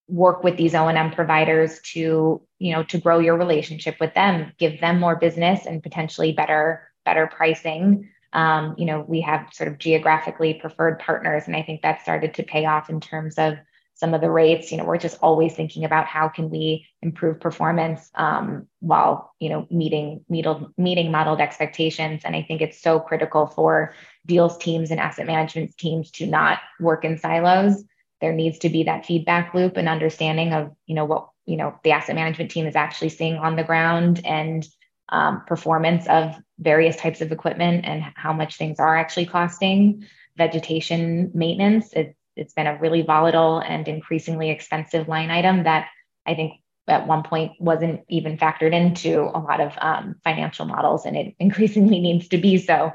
work 0.07 0.43
with 0.43 0.57
these 0.57 0.75
o&m 0.75 1.11
providers 1.11 1.79
to 1.83 2.41
you 2.59 2.73
know 2.73 2.83
to 2.83 2.97
grow 2.97 3.19
your 3.19 3.37
relationship 3.37 3.95
with 3.99 4.13
them 4.13 4.51
give 4.57 4.79
them 4.81 4.99
more 4.99 5.15
business 5.15 5.65
and 5.65 5.83
potentially 5.83 6.31
better 6.31 6.87
better 7.05 7.27
pricing. 7.27 8.09
Um, 8.33 8.75
you 8.77 8.85
know 8.85 9.01
we 9.01 9.21
have 9.21 9.47
sort 9.51 9.69
of 9.69 9.77
geographically 9.77 10.53
preferred 10.53 10.99
partners 10.99 11.43
and 11.47 11.55
i 11.55 11.63
think 11.63 11.81
that 11.81 12.01
started 12.01 12.33
to 12.35 12.43
pay 12.43 12.65
off 12.65 12.89
in 12.89 13.01
terms 13.01 13.37
of 13.37 13.57
some 14.01 14.15
of 14.15 14.21
the 14.21 14.31
rates. 14.31 14.71
You 14.71 14.79
know 14.79 14.83
we're 14.83 14.97
just 14.97 15.19
always 15.21 15.53
thinking 15.53 15.85
about 15.85 16.07
how 16.07 16.27
can 16.27 16.49
we 16.49 16.87
improve 17.01 17.39
performance 17.39 18.09
um, 18.15 18.67
while 18.79 19.33
you 19.39 19.49
know 19.49 19.67
meeting 19.69 20.25
meeting 20.27 21.11
modeled 21.11 21.39
expectations. 21.39 22.23
And 22.25 22.35
i 22.35 22.41
think 22.41 22.61
it's 22.61 22.81
so 22.81 22.99
critical 22.99 23.45
for 23.45 23.93
deals 24.25 24.57
teams 24.57 24.91
and 24.91 24.99
asset 24.99 25.25
management 25.25 25.75
teams 25.77 26.11
to 26.11 26.25
not 26.25 26.59
work 26.79 27.03
in 27.05 27.17
silos 27.17 27.83
there 28.19 28.33
needs 28.33 28.59
to 28.59 28.69
be 28.69 28.83
that 28.83 29.05
feedback 29.05 29.53
loop 29.53 29.77
and 29.77 29.89
understanding 29.89 30.53
of 30.53 30.71
you 30.85 30.95
know 30.95 31.05
what 31.05 31.29
you 31.45 31.57
know 31.57 31.73
the 31.83 31.91
asset 31.91 32.15
management 32.15 32.51
team 32.51 32.67
is 32.67 32.75
actually 32.75 33.09
seeing 33.09 33.35
on 33.35 33.55
the 33.55 33.63
ground 33.63 34.21
and 34.25 34.67
um, 35.09 35.43
performance 35.45 36.07
of 36.07 36.35
various 36.59 36.95
types 36.95 37.19
of 37.19 37.31
equipment 37.31 37.85
and 37.85 38.01
how 38.15 38.31
much 38.31 38.57
things 38.57 38.79
are 38.79 38.95
actually 38.95 39.25
costing 39.25 40.05
vegetation 40.37 41.31
maintenance 41.33 41.91
it, 41.93 42.15
it's 42.35 42.53
been 42.53 42.67
a 42.67 42.79
really 42.79 43.01
volatile 43.01 43.59
and 43.59 43.87
increasingly 43.87 44.49
expensive 44.49 45.07
line 45.07 45.29
item 45.29 45.63
that 45.63 45.89
I 46.25 46.35
think 46.35 46.53
at 46.87 47.07
one 47.07 47.23
point 47.23 47.53
wasn't 47.59 48.01
even 48.09 48.37
factored 48.37 48.73
into 48.73 49.21
a 49.21 49.39
lot 49.39 49.59
of 49.59 49.73
um, 49.79 50.15
financial 50.23 50.65
models, 50.65 51.05
and 51.05 51.15
it 51.15 51.35
increasingly 51.39 51.99
needs 51.99 52.27
to 52.29 52.37
be 52.37 52.57
so. 52.57 52.91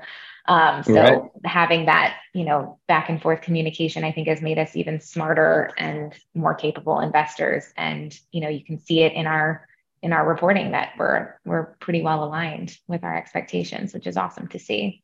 Um, 0.49 0.83
so 0.85 0.95
right. 0.95 1.23
having 1.45 1.87
that, 1.87 2.17
you 2.33 2.45
know, 2.45 2.79
back 2.87 3.09
and 3.09 3.21
forth 3.21 3.41
communication, 3.41 4.05
I 4.05 4.13
think 4.13 4.29
has 4.29 4.41
made 4.41 4.59
us 4.59 4.77
even 4.77 5.01
smarter 5.01 5.71
and 5.77 6.15
more 6.35 6.55
capable 6.55 7.01
investors. 7.01 7.73
And 7.77 8.19
you 8.31 8.41
know, 8.41 8.49
you 8.49 8.65
can 8.65 8.79
see 8.79 9.03
it 9.03 9.13
in 9.13 9.27
our 9.27 9.67
in 10.03 10.13
our 10.13 10.29
reporting 10.29 10.73
that 10.73 10.91
we're 10.99 11.35
we're 11.45 11.65
pretty 11.81 12.03
well 12.03 12.25
aligned 12.25 12.77
with 12.87 13.03
our 13.03 13.17
expectations, 13.17 13.93
which 13.93 14.07
is 14.07 14.17
awesome 14.17 14.49
to 14.49 14.59
see. 14.59 15.03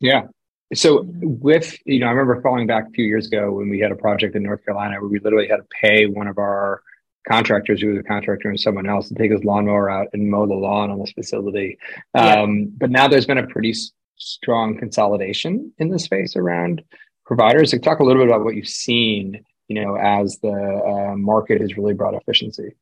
Yeah, 0.00 0.26
so 0.74 1.04
with 1.06 1.76
you 1.84 2.00
know, 2.00 2.06
I 2.06 2.10
remember 2.10 2.40
falling 2.40 2.66
back 2.66 2.88
a 2.88 2.90
few 2.90 3.04
years 3.04 3.26
ago 3.26 3.52
when 3.52 3.68
we 3.68 3.78
had 3.78 3.92
a 3.92 3.96
project 3.96 4.34
in 4.36 4.42
North 4.42 4.64
Carolina 4.64 5.00
where 5.00 5.08
we 5.08 5.18
literally 5.18 5.48
had 5.48 5.56
to 5.56 5.66
pay 5.80 6.06
one 6.06 6.28
of 6.28 6.38
our 6.38 6.82
contractors 7.28 7.80
who 7.80 7.88
was 7.88 7.98
a 7.98 8.02
contractor 8.02 8.48
and 8.48 8.58
someone 8.58 8.88
else 8.88 9.08
to 9.08 9.14
take 9.14 9.30
his 9.30 9.44
lawnmower 9.44 9.90
out 9.90 10.08
and 10.12 10.28
mow 10.28 10.46
the 10.46 10.54
lawn 10.54 10.90
on 10.90 10.98
this 10.98 11.12
facility. 11.12 11.78
Yeah. 12.14 12.42
Um, 12.42 12.72
but 12.76 12.90
now 12.90 13.06
there's 13.06 13.26
been 13.26 13.38
a 13.38 13.46
pretty 13.46 13.74
strong 14.22 14.78
consolidation 14.78 15.72
in 15.78 15.90
the 15.90 15.98
space 15.98 16.36
around 16.36 16.82
providers. 17.26 17.70
So 17.70 17.78
talk 17.78 18.00
a 18.00 18.04
little 18.04 18.22
bit 18.22 18.28
about 18.28 18.44
what 18.44 18.54
you've 18.54 18.68
seen, 18.68 19.44
you 19.68 19.82
know, 19.82 19.96
as 19.96 20.38
the 20.42 20.50
uh, 20.52 21.16
market 21.16 21.60
has 21.60 21.76
really 21.76 21.94
brought 21.94 22.14
efficiency. 22.14 22.74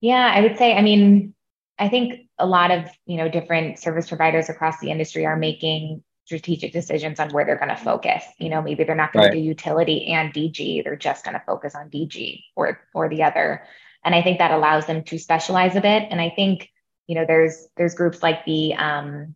Yeah, 0.00 0.32
I 0.34 0.40
would 0.40 0.58
say, 0.58 0.76
I 0.76 0.82
mean, 0.82 1.34
I 1.78 1.88
think 1.88 2.28
a 2.38 2.46
lot 2.46 2.70
of 2.70 2.84
you 3.06 3.16
know 3.16 3.28
different 3.28 3.78
service 3.78 4.08
providers 4.08 4.48
across 4.48 4.78
the 4.80 4.90
industry 4.90 5.26
are 5.26 5.36
making 5.36 6.02
strategic 6.24 6.72
decisions 6.72 7.18
on 7.18 7.30
where 7.30 7.46
they're 7.46 7.56
going 7.56 7.70
to 7.70 7.76
focus. 7.76 8.22
You 8.38 8.50
know, 8.50 8.60
maybe 8.60 8.84
they're 8.84 8.94
not 8.94 9.12
going 9.12 9.24
right. 9.24 9.32
to 9.32 9.40
do 9.40 9.42
utility 9.42 10.06
and 10.08 10.32
DG, 10.32 10.84
they're 10.84 10.94
just 10.94 11.24
going 11.24 11.34
to 11.34 11.42
focus 11.46 11.74
on 11.74 11.88
DG 11.88 12.42
or 12.54 12.80
or 12.94 13.08
the 13.08 13.22
other. 13.22 13.64
And 14.04 14.14
I 14.14 14.22
think 14.22 14.38
that 14.38 14.50
allows 14.50 14.86
them 14.86 15.02
to 15.04 15.18
specialize 15.18 15.74
a 15.74 15.80
bit. 15.80 16.04
And 16.10 16.20
I 16.20 16.30
think, 16.30 16.70
you 17.06 17.14
know, 17.14 17.24
there's 17.26 17.68
there's 17.76 17.94
groups 17.94 18.22
like 18.22 18.44
the 18.44 18.74
um, 18.74 19.34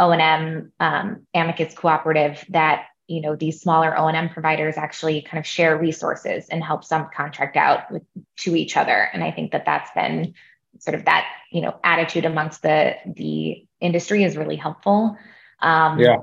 O&M 0.00 0.72
um, 0.80 1.26
Amicus 1.34 1.74
Cooperative 1.74 2.44
that 2.48 2.86
you 3.06 3.20
know 3.20 3.36
these 3.36 3.60
smaller 3.60 3.96
O&M 3.96 4.30
providers 4.30 4.76
actually 4.76 5.22
kind 5.22 5.38
of 5.38 5.46
share 5.46 5.76
resources 5.78 6.48
and 6.48 6.64
help 6.64 6.84
some 6.84 7.08
contract 7.14 7.56
out 7.56 7.90
with, 7.92 8.02
to 8.38 8.56
each 8.56 8.76
other. 8.76 9.08
And 9.12 9.22
I 9.22 9.30
think 9.30 9.52
that 9.52 9.64
that's 9.66 9.90
been 9.92 10.34
sort 10.78 10.94
of 10.96 11.04
that 11.04 11.26
you 11.52 11.60
know 11.60 11.78
attitude 11.84 12.24
amongst 12.24 12.62
the 12.62 12.94
the 13.06 13.64
industry 13.80 14.24
is 14.24 14.36
really 14.36 14.56
helpful. 14.56 15.16
Um, 15.60 16.00
yeah 16.00 16.16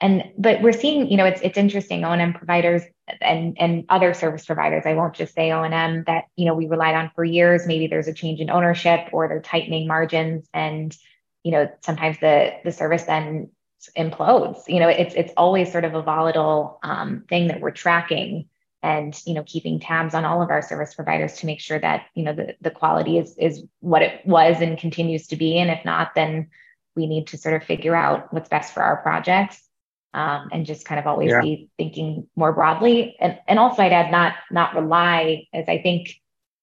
and 0.00 0.24
but 0.38 0.62
we're 0.62 0.72
seeing 0.72 1.10
you 1.10 1.16
know 1.16 1.24
it's 1.24 1.40
it's 1.42 1.58
interesting 1.58 2.04
o&m 2.04 2.32
providers 2.32 2.82
and 3.20 3.56
and 3.60 3.84
other 3.88 4.14
service 4.14 4.46
providers 4.46 4.84
i 4.86 4.94
won't 4.94 5.14
just 5.14 5.34
say 5.34 5.52
o&m 5.52 6.04
that 6.06 6.24
you 6.36 6.46
know 6.46 6.54
we 6.54 6.66
relied 6.66 6.94
on 6.94 7.10
for 7.14 7.24
years 7.24 7.66
maybe 7.66 7.86
there's 7.86 8.08
a 8.08 8.14
change 8.14 8.40
in 8.40 8.50
ownership 8.50 9.08
or 9.12 9.28
they're 9.28 9.40
tightening 9.40 9.86
margins 9.86 10.48
and 10.54 10.96
you 11.42 11.52
know 11.52 11.70
sometimes 11.80 12.18
the 12.20 12.52
the 12.64 12.72
service 12.72 13.04
then 13.04 13.50
implodes 13.96 14.60
you 14.68 14.78
know 14.78 14.88
it's 14.88 15.14
it's 15.14 15.32
always 15.36 15.72
sort 15.72 15.84
of 15.84 15.94
a 15.94 16.02
volatile 16.02 16.78
um, 16.82 17.24
thing 17.28 17.48
that 17.48 17.60
we're 17.60 17.70
tracking 17.70 18.46
and 18.82 19.20
you 19.26 19.34
know 19.34 19.42
keeping 19.46 19.80
tabs 19.80 20.14
on 20.14 20.24
all 20.24 20.42
of 20.42 20.50
our 20.50 20.62
service 20.62 20.94
providers 20.94 21.38
to 21.38 21.46
make 21.46 21.60
sure 21.60 21.78
that 21.78 22.06
you 22.14 22.22
know 22.22 22.34
the, 22.34 22.54
the 22.60 22.70
quality 22.70 23.18
is 23.18 23.36
is 23.38 23.64
what 23.80 24.02
it 24.02 24.24
was 24.26 24.60
and 24.60 24.78
continues 24.78 25.26
to 25.26 25.36
be 25.36 25.58
and 25.58 25.70
if 25.70 25.84
not 25.84 26.14
then 26.14 26.48
we 26.94 27.06
need 27.06 27.26
to 27.26 27.38
sort 27.38 27.54
of 27.54 27.64
figure 27.64 27.94
out 27.94 28.32
what's 28.32 28.48
best 28.48 28.74
for 28.74 28.82
our 28.82 28.98
projects 28.98 29.62
um, 30.12 30.48
and 30.52 30.66
just 30.66 30.84
kind 30.84 30.98
of 30.98 31.06
always 31.06 31.30
yeah. 31.30 31.40
be 31.40 31.68
thinking 31.76 32.26
more 32.36 32.52
broadly. 32.52 33.16
And 33.20 33.38
and 33.46 33.58
also 33.58 33.82
I'd 33.82 33.92
add 33.92 34.10
not 34.10 34.34
not 34.50 34.74
rely, 34.74 35.46
as 35.52 35.66
I 35.68 35.80
think 35.82 36.19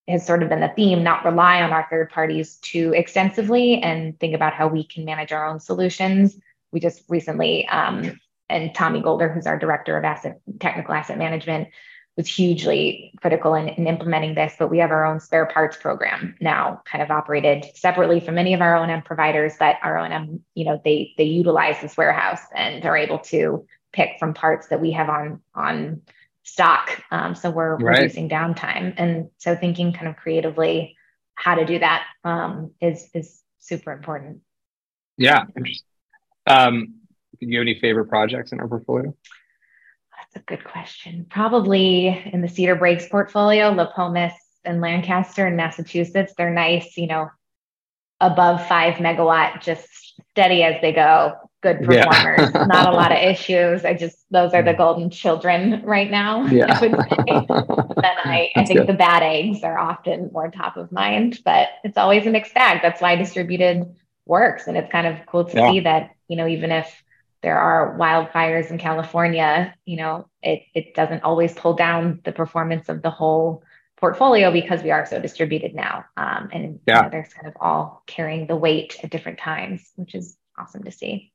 has 0.08 0.26
sort 0.26 0.42
of 0.42 0.50
been 0.50 0.62
the 0.62 0.72
theme, 0.76 1.04
not 1.04 1.26
rely 1.26 1.62
on 1.62 1.72
our 1.72 1.88
third 1.90 2.10
parties 2.10 2.56
too 2.58 2.94
extensively 2.96 3.82
and 3.82 4.18
think 4.20 4.34
about 4.34 4.54
how 4.54 4.68
we 4.68 4.84
can 4.84 5.04
manage 5.06 5.32
our 5.32 5.46
own 5.46 5.60
solutions. 5.60 6.38
We 6.72 6.80
just 6.80 7.04
recently, 7.10 7.68
um, 7.68 8.20
and 8.50 8.74
Tommy 8.74 9.02
Golder, 9.02 9.28
who's 9.28 9.48
our 9.48 9.60
director 9.60 9.98
of 9.98 10.06
asset 10.06 10.40
technical 10.60 10.94
asset 10.94 11.18
management, 11.18 11.70
was 12.16 12.28
hugely 12.28 13.14
critical 13.22 13.54
in, 13.54 13.68
in, 13.68 13.86
implementing 13.86 14.34
this, 14.34 14.56
but 14.58 14.70
we 14.70 14.80
have 14.80 14.90
our 14.90 15.06
own 15.06 15.20
spare 15.20 15.46
parts 15.46 15.78
program 15.78 16.36
now, 16.42 16.82
kind 16.86 17.04
of 17.04 17.12
operated 17.12 17.66
separately 17.76 18.20
from 18.20 18.40
any 18.40 18.54
of 18.56 18.62
our 18.62 18.76
O&M 18.76 19.04
providers. 19.04 19.54
But 19.60 19.76
our 19.84 20.00
O&M, 20.00 20.44
you 20.56 20.66
know, 20.66 20.82
they 20.84 21.14
they 21.18 21.26
utilize 21.26 21.80
this 21.80 21.96
warehouse 21.96 22.42
and 22.56 22.84
are 22.86 22.98
able 22.98 23.20
to 23.20 23.66
pick 23.94 24.18
from 24.20 24.34
parts 24.34 24.68
that 24.68 24.82
we 24.82 24.92
have 24.92 25.10
on 25.10 25.42
on 25.54 26.02
stock. 26.48 27.04
Um, 27.12 27.36
so 27.36 27.50
we're 27.52 27.76
right. 27.78 28.02
reducing 28.02 28.30
downtime, 28.30 28.94
and 28.98 29.30
so 29.38 29.56
thinking 29.56 29.94
kind 29.94 30.08
of 30.08 30.16
creatively 30.16 30.96
how 31.36 31.56
to 31.56 31.66
do 31.66 31.80
that 31.80 32.06
um, 32.24 32.72
is 32.82 33.10
is 33.14 33.42
super 33.60 33.92
important. 33.92 34.40
Yeah. 35.18 35.46
Um, 36.46 36.96
do 37.40 37.48
you 37.48 37.58
have 37.58 37.64
any 37.64 37.80
favorite 37.80 38.06
projects 38.06 38.52
in 38.52 38.60
our 38.60 38.68
portfolio? 38.68 39.16
That's 40.18 40.36
a 40.38 40.40
good 40.46 40.64
question. 40.64 41.26
Probably 41.30 42.08
in 42.08 42.42
the 42.42 42.48
Cedar 42.48 42.76
Breaks 42.76 43.08
portfolio, 43.10 43.72
Lopomus 43.74 44.34
and 44.64 44.82
Lancaster 44.82 45.46
in 45.48 45.56
Massachusetts. 45.56 46.34
They're 46.38 46.54
nice, 46.54 46.98
you 46.98 47.08
know, 47.08 47.30
above 48.20 48.66
five 48.68 48.96
megawatt, 48.96 49.62
just 49.62 49.88
steady 50.32 50.64
as 50.64 50.82
they 50.82 50.94
go. 50.94 51.36
Good 51.64 51.80
performers, 51.80 52.52
yeah. 52.54 52.66
not 52.68 52.94
a 52.94 52.96
lot 52.96 53.12
of 53.12 53.18
issues. 53.32 53.84
I 53.84 53.96
just 53.96 54.18
those 54.30 54.54
are 54.54 54.62
the 54.62 54.74
mm. 54.74 54.78
golden 54.78 55.10
children 55.10 55.82
right 55.84 56.10
now. 56.10 56.46
Yeah. 56.46 56.78
I 56.78 56.80
would 56.80 56.92
say. 57.10 57.26
then 57.26 58.18
I, 58.26 58.52
I 58.56 58.64
think 58.64 58.80
good. 58.82 58.88
the 58.88 58.94
bad 58.94 59.24
eggs 59.24 59.64
are 59.64 59.78
often 59.78 60.30
more 60.32 60.52
top 60.52 60.78
of 60.78 60.92
mind, 60.92 61.40
but 61.44 61.70
it's 61.84 61.98
always 61.98 62.28
a 62.28 62.30
mixed 62.30 62.54
bag. 62.54 62.82
That's 62.84 63.02
why 63.02 63.16
distributed 63.16 63.96
works, 64.26 64.68
and 64.68 64.78
it's 64.78 64.92
kind 64.92 65.08
of 65.08 65.26
cool 65.26 65.46
to 65.46 65.58
yeah. 65.58 65.72
see 65.72 65.80
that 65.80 66.12
you 66.28 66.38
know 66.38 66.48
even 66.48 66.72
if 66.72 67.04
there 67.42 67.60
are 67.60 67.98
wildfires 67.98 68.72
in 68.72 68.78
California, 68.78 69.74
you 69.86 69.98
know, 69.98 70.28
it, 70.42 70.64
it 70.74 70.94
doesn't 70.96 71.24
always 71.24 71.54
pull 71.54 71.74
down 71.74 72.20
the 72.24 72.32
performance 72.32 72.90
of 72.90 73.02
the 73.02 73.10
whole 73.10 73.64
portfolio 73.98 74.52
because 74.52 74.84
we 74.84 74.92
are 74.92 75.06
so 75.06 75.20
distributed 75.20 75.76
now. 75.76 76.06
Um, 76.16 76.50
and 76.52 76.80
yeah. 76.88 76.98
you 76.98 77.04
know, 77.04 77.10
there's 77.10 77.34
kind 77.34 77.48
of 77.48 77.54
all 77.60 78.04
carrying 78.08 78.48
the 78.48 78.56
weight 78.56 78.98
at 79.04 79.12
different 79.12 79.40
times, 79.40 79.92
which 79.96 80.16
is 80.16 80.38
awesome 80.58 80.84
to 80.84 80.92
see. 80.92 81.32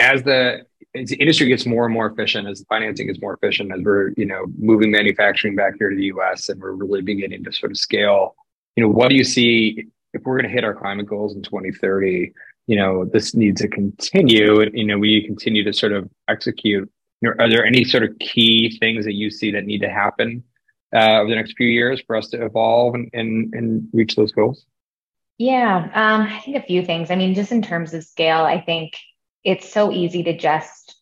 As 0.00 0.22
the, 0.22 0.66
as 0.94 1.10
the 1.10 1.16
industry 1.16 1.48
gets 1.48 1.66
more 1.66 1.84
and 1.84 1.94
more 1.94 2.06
efficient, 2.06 2.48
as 2.48 2.60
the 2.60 2.66
financing 2.66 3.06
gets 3.06 3.20
more 3.20 3.34
efficient, 3.34 3.72
as 3.72 3.80
we're, 3.82 4.12
you 4.16 4.26
know, 4.26 4.46
moving 4.58 4.90
manufacturing 4.90 5.54
back 5.54 5.74
here 5.78 5.90
to 5.90 5.96
the 5.96 6.06
US 6.06 6.48
and 6.48 6.60
we're 6.60 6.72
really 6.72 7.02
beginning 7.02 7.44
to 7.44 7.52
sort 7.52 7.70
of 7.70 7.78
scale, 7.78 8.34
you 8.76 8.82
know, 8.82 8.88
what 8.88 9.08
do 9.08 9.16
you 9.16 9.24
see 9.24 9.86
if 10.14 10.22
we're 10.24 10.36
going 10.36 10.48
to 10.48 10.54
hit 10.54 10.64
our 10.64 10.74
climate 10.74 11.06
goals 11.06 11.34
in 11.36 11.42
2030? 11.42 12.32
you 12.68 12.76
know 12.76 13.04
this 13.06 13.34
needs 13.34 13.60
to 13.60 13.66
continue 13.66 14.70
you 14.72 14.84
know 14.84 14.98
we 14.98 15.26
continue 15.26 15.64
to 15.64 15.72
sort 15.72 15.90
of 15.90 16.08
execute 16.28 16.88
you 17.20 17.28
know, 17.28 17.34
are 17.40 17.50
there 17.50 17.64
any 17.64 17.82
sort 17.82 18.04
of 18.04 18.16
key 18.20 18.78
things 18.78 19.04
that 19.04 19.14
you 19.14 19.28
see 19.30 19.50
that 19.50 19.64
need 19.64 19.80
to 19.80 19.88
happen 19.88 20.44
uh, 20.94 21.18
over 21.18 21.28
the 21.28 21.34
next 21.34 21.54
few 21.56 21.66
years 21.66 22.00
for 22.06 22.14
us 22.14 22.28
to 22.28 22.42
evolve 22.44 22.94
and, 22.94 23.10
and, 23.12 23.52
and 23.54 23.88
reach 23.92 24.14
those 24.14 24.30
goals 24.30 24.66
yeah 25.38 25.90
um, 25.94 26.22
i 26.22 26.38
think 26.40 26.56
a 26.56 26.62
few 26.62 26.84
things 26.84 27.10
i 27.10 27.16
mean 27.16 27.34
just 27.34 27.50
in 27.50 27.62
terms 27.62 27.92
of 27.94 28.04
scale 28.04 28.44
i 28.44 28.60
think 28.60 28.92
it's 29.48 29.72
so 29.72 29.90
easy 29.90 30.22
to 30.22 30.36
just 30.36 30.96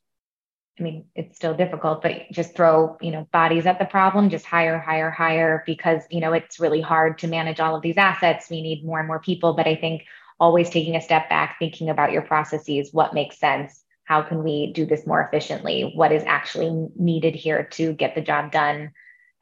i 0.78 0.82
mean 0.82 1.04
it's 1.14 1.36
still 1.36 1.54
difficult 1.54 2.02
but 2.02 2.12
just 2.30 2.54
throw 2.54 2.96
you 3.00 3.10
know 3.10 3.26
bodies 3.32 3.66
at 3.66 3.78
the 3.78 3.84
problem 3.84 4.30
just 4.30 4.46
hire 4.46 4.78
hire 4.78 5.10
hire 5.10 5.62
because 5.66 6.02
you 6.10 6.20
know 6.20 6.32
it's 6.32 6.60
really 6.60 6.80
hard 6.80 7.18
to 7.18 7.26
manage 7.26 7.60
all 7.60 7.74
of 7.74 7.82
these 7.82 7.96
assets 7.96 8.50
we 8.50 8.62
need 8.62 8.84
more 8.84 8.98
and 8.98 9.08
more 9.08 9.20
people 9.20 9.54
but 9.54 9.66
i 9.66 9.74
think 9.74 10.02
always 10.38 10.70
taking 10.70 10.96
a 10.96 11.00
step 11.00 11.28
back, 11.28 11.56
thinking 11.58 11.88
about 11.88 12.12
your 12.12 12.22
processes, 12.22 12.92
what 12.92 13.14
makes 13.14 13.38
sense, 13.38 13.82
how 14.04 14.22
can 14.22 14.44
we 14.44 14.72
do 14.72 14.86
this 14.86 15.06
more 15.06 15.20
efficiently? 15.20 15.92
What 15.94 16.12
is 16.12 16.22
actually 16.26 16.88
needed 16.96 17.34
here 17.34 17.64
to 17.72 17.92
get 17.92 18.14
the 18.14 18.20
job 18.20 18.52
done? 18.52 18.92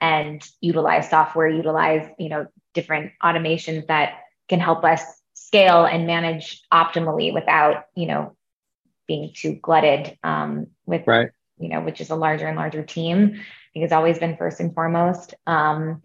And 0.01 0.47
utilize 0.61 1.09
software, 1.09 1.49
utilize, 1.49 2.09
you 2.19 2.29
know, 2.29 2.47
different 2.75 3.13
automations 3.23 3.87
that 3.87 4.15
can 4.49 4.61
help 4.61 4.85
us 4.85 5.03
scale 5.35 5.85
and 5.85 6.07
manage 6.07 6.63
optimally 6.73 7.33
without, 7.33 7.85
you 7.95 8.07
know, 8.07 8.37
being 9.07 9.33
too 9.35 9.55
glutted 9.55 10.19
um, 10.23 10.69
with, 10.87 11.07
right. 11.07 11.31
you 11.59 11.69
know, 11.69 11.81
which 11.81 12.01
is 12.01 12.11
a 12.11 12.17
larger 12.17 12.47
and 12.47 12.57
larger 12.57 12.83
team. 12.83 13.35
I 13.35 13.69
think 13.73 13.83
has 13.83 13.93
always 13.93 14.19
been 14.19 14.37
first 14.37 14.61
and 14.61 14.73
foremost. 14.75 15.35
Um, 15.47 16.03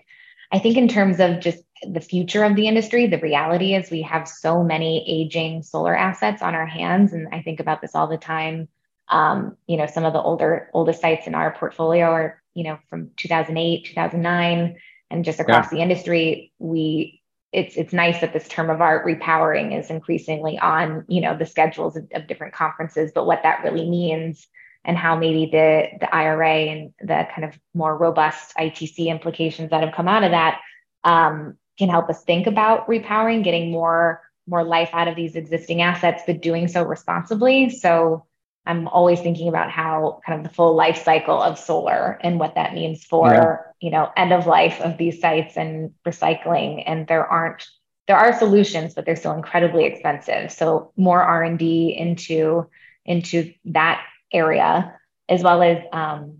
I 0.51 0.59
think 0.59 0.77
in 0.77 0.88
terms 0.88 1.19
of 1.19 1.39
just 1.39 1.63
the 1.83 2.01
future 2.01 2.43
of 2.43 2.55
the 2.55 2.67
industry, 2.67 3.07
the 3.07 3.19
reality 3.19 3.75
is 3.75 3.91
we 3.91 4.01
have 4.01 4.27
so 4.27 4.63
many 4.63 5.05
aging 5.07 5.63
solar 5.63 5.95
assets 5.95 6.41
on 6.41 6.55
our 6.55 6.65
hands. 6.65 7.13
And 7.13 7.27
I 7.31 7.41
think 7.41 7.59
about 7.59 7.81
this 7.81 7.95
all 7.95 8.07
the 8.07 8.17
time. 8.17 8.67
Um, 9.07 9.57
you 9.67 9.77
know, 9.77 9.88
some 9.88 10.05
of 10.05 10.13
the 10.13 10.21
older, 10.21 10.69
oldest 10.73 11.01
sites 11.01 11.27
in 11.27 11.35
our 11.35 11.51
portfolio 11.51 12.05
are, 12.05 12.41
you 12.53 12.63
know, 12.63 12.79
from 12.89 13.12
2008, 13.17 13.85
2009, 13.85 14.77
and 15.12 15.25
just 15.25 15.39
across 15.39 15.65
yeah. 15.65 15.77
the 15.77 15.81
industry, 15.81 16.51
we, 16.59 17.18
it's, 17.51 17.75
it's 17.77 17.93
nice 17.93 18.21
that 18.21 18.33
this 18.33 18.47
term 18.47 18.69
of 18.69 18.81
art 18.81 19.05
repowering 19.05 19.77
is 19.77 19.89
increasingly 19.89 20.59
on, 20.59 21.05
you 21.07 21.21
know, 21.21 21.35
the 21.35 21.45
schedules 21.45 21.95
of, 21.95 22.07
of 22.13 22.27
different 22.27 22.53
conferences, 22.53 23.12
but 23.13 23.25
what 23.25 23.41
that 23.43 23.63
really 23.63 23.89
means 23.89 24.47
and 24.85 24.97
how 24.97 25.15
maybe 25.15 25.49
the, 25.51 25.88
the 25.99 26.13
IRA 26.13 26.67
and 26.67 26.93
the 27.01 27.27
kind 27.33 27.45
of 27.45 27.57
more 27.73 27.97
robust 27.97 28.55
ITC 28.55 29.07
implications 29.07 29.71
that 29.71 29.83
have 29.83 29.93
come 29.93 30.07
out 30.07 30.23
of 30.23 30.31
that 30.31 30.59
um, 31.03 31.57
can 31.77 31.89
help 31.89 32.09
us 32.09 32.23
think 32.23 32.47
about 32.47 32.88
repowering, 32.88 33.43
getting 33.43 33.71
more 33.71 34.21
more 34.47 34.63
life 34.63 34.89
out 34.93 35.07
of 35.07 35.15
these 35.15 35.35
existing 35.35 35.83
assets, 35.83 36.23
but 36.25 36.41
doing 36.41 36.67
so 36.67 36.83
responsibly. 36.83 37.69
So 37.69 38.25
I'm 38.65 38.88
always 38.88 39.19
thinking 39.19 39.48
about 39.48 39.72
how 39.72 40.22
kind 40.26 40.39
of 40.39 40.48
the 40.48 40.54
full 40.54 40.76
life 40.76 41.04
cycle 41.04 41.41
of 41.41 41.58
solar 41.58 42.19
and 42.22 42.39
what 42.39 42.56
that 42.56 42.74
means 42.74 43.04
for 43.04 43.32
yeah. 43.32 43.58
you 43.80 43.91
know 43.91 44.12
end 44.15 44.32
of 44.32 44.45
life 44.45 44.80
of 44.82 44.98
these 44.98 45.19
sites 45.19 45.58
and 45.58 45.93
recycling. 46.06 46.84
And 46.86 47.08
there 47.08 47.26
aren't 47.26 47.65
there 48.10 48.17
are 48.17 48.38
solutions, 48.38 48.95
but 48.95 49.06
they're 49.06 49.15
still 49.15 49.36
incredibly 49.36 49.86
expensive. 49.86 50.52
So 50.52 50.91
more 50.98 51.22
R 51.22 51.43
and 51.43 51.60
D 51.60 51.95
into 51.95 52.67
into 53.06 53.54
that 53.65 54.04
area, 54.34 54.98
as 55.30 55.43
well 55.43 55.62
as 55.62 55.78
um, 55.93 56.39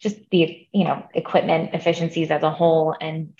just 0.00 0.16
the 0.30 0.66
you 0.72 0.84
know 0.84 1.06
equipment 1.14 1.70
efficiencies 1.72 2.32
as 2.32 2.42
a 2.42 2.50
whole, 2.50 2.96
and 3.00 3.32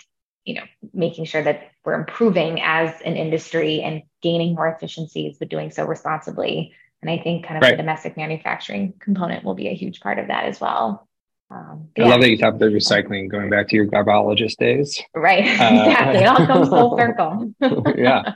you 0.45 0.55
know 0.55 0.63
making 0.93 1.25
sure 1.25 1.43
that 1.43 1.71
we're 1.83 1.99
improving 1.99 2.61
as 2.61 2.93
an 3.01 3.17
industry 3.17 3.81
and 3.81 4.03
gaining 4.21 4.55
more 4.55 4.69
efficiencies, 4.69 5.37
but 5.37 5.49
doing 5.49 5.69
so 5.69 5.85
responsibly. 5.85 6.73
And 7.01 7.09
I 7.09 7.21
think 7.21 7.45
kind 7.45 7.57
of 7.57 7.61
right. 7.61 7.71
the 7.71 7.77
domestic 7.77 8.17
manufacturing 8.17 8.93
component 8.99 9.43
will 9.43 9.55
be 9.55 9.67
a 9.67 9.73
huge 9.73 10.01
part 10.01 10.19
of 10.19 10.27
that 10.27 10.45
as 10.45 10.59
well. 10.59 11.07
Um, 11.51 11.89
I 11.97 12.01
yeah. 12.01 12.07
love 12.07 12.21
that 12.21 12.29
you 12.29 12.37
talked 12.37 12.57
about 12.57 12.71
recycling, 12.71 13.29
going 13.29 13.49
back 13.49 13.69
to 13.69 13.75
your 13.75 13.87
garbologist 13.87 14.57
days. 14.57 15.01
Right, 15.15 15.39
uh, 15.47 15.87
exactly. 15.87 16.19
it 16.19 16.25
all 16.25 16.45
comes 16.45 16.69
full 16.69 16.97
circle. 16.97 17.53
yeah. 17.97 18.33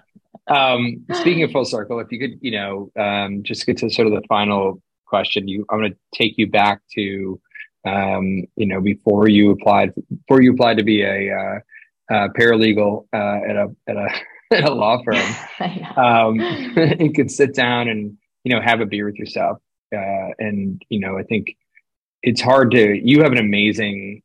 Um, 0.47 1.06
speaking 1.13 1.43
of 1.43 1.52
full 1.52 1.65
circle, 1.65 1.99
if 1.99 2.12
you 2.12 2.19
could, 2.19 2.39
you 2.41 2.52
know, 2.52 2.91
um, 2.99 3.43
just 3.43 3.65
get 3.65 3.78
to 3.78 3.89
sort 3.89 4.08
of 4.08 4.13
the 4.13 4.28
final 4.28 4.82
question. 5.06 5.47
You, 5.47 5.65
I'm 5.69 5.80
going 5.80 5.91
to 5.91 5.97
take 6.13 6.38
you 6.38 6.47
back 6.47 6.82
to, 6.95 7.39
um, 7.86 8.45
you 8.56 8.65
know, 8.65 8.82
before 8.82 9.30
you 9.30 9.52
applied, 9.52 9.93
before 10.10 10.41
you 10.41 10.54
applied 10.54 10.78
to 10.78 10.84
be 10.84 11.04
a, 11.04 11.34
uh, 11.34 11.60
uh, 12.12 12.28
paralegal 12.38 13.06
uh, 13.13 13.39
at 13.49 13.56
a 13.56 13.76
at 13.88 13.95
a 13.95 14.10
at 14.52 14.63
a 14.69 14.73
law 14.73 15.02
firm. 15.04 15.97
um, 15.97 16.39
you 16.99 17.13
could 17.13 17.32
sit 17.32 17.54
down 17.54 17.88
and 17.88 18.17
you 18.44 18.54
know 18.54 18.62
have 18.62 18.82
a 18.82 18.86
beer 18.86 19.06
with 19.06 19.16
yourself, 19.16 19.60
uh, 19.96 20.30
and 20.40 20.82
you 20.90 21.00
know, 21.00 21.18
I 21.18 21.24
think 21.24 21.56
it's 22.22 22.42
hard 22.42 22.72
to. 22.72 23.00
You 23.02 23.24
have 23.24 23.32
an 23.32 23.40
amazing 23.40 24.22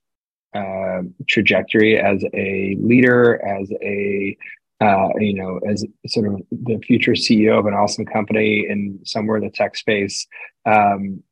uh, 0.55 1.03
trajectory 1.27 1.99
as 1.99 2.25
a 2.35 2.77
leader, 2.81 3.41
as 3.45 3.71
a 3.83 4.37
uh, 4.81 5.09
you 5.19 5.35
know, 5.35 5.59
as 5.69 5.85
sort 6.07 6.33
of 6.33 6.41
the 6.53 6.79
future 6.79 7.13
CEO 7.13 7.59
of 7.59 7.67
an 7.67 7.75
awesome 7.75 8.07
company 8.07 8.67
in 8.69 9.01
somewhere 9.05 9.37
in 9.37 9.45
the 9.45 9.51
tech 9.51 9.77
space. 9.77 10.27
Um, 10.67 11.23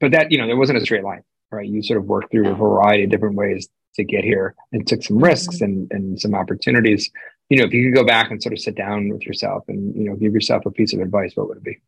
but 0.00 0.10
that, 0.10 0.32
you 0.32 0.38
know, 0.38 0.46
there 0.46 0.56
wasn't 0.56 0.78
a 0.78 0.80
straight 0.80 1.04
line, 1.04 1.22
right? 1.52 1.68
You 1.68 1.82
sort 1.82 1.98
of 1.98 2.06
worked 2.06 2.32
through 2.32 2.48
a 2.48 2.54
variety 2.54 3.04
of 3.04 3.10
different 3.10 3.36
ways 3.36 3.68
to 3.94 4.04
get 4.04 4.24
here 4.24 4.54
and 4.72 4.86
took 4.86 5.02
some 5.02 5.18
risks 5.18 5.60
and, 5.60 5.86
and 5.92 6.20
some 6.20 6.34
opportunities. 6.34 7.08
You 7.48 7.58
know, 7.58 7.64
if 7.64 7.72
you 7.72 7.84
could 7.86 7.94
go 7.94 8.04
back 8.04 8.30
and 8.30 8.42
sort 8.42 8.54
of 8.54 8.58
sit 8.58 8.74
down 8.74 9.08
with 9.08 9.22
yourself 9.22 9.64
and, 9.68 9.94
you 9.94 10.10
know, 10.10 10.16
give 10.16 10.32
yourself 10.34 10.66
a 10.66 10.70
piece 10.72 10.92
of 10.92 11.00
advice, 11.00 11.32
what 11.36 11.48
would 11.48 11.58
it 11.58 11.64
be? 11.64 11.78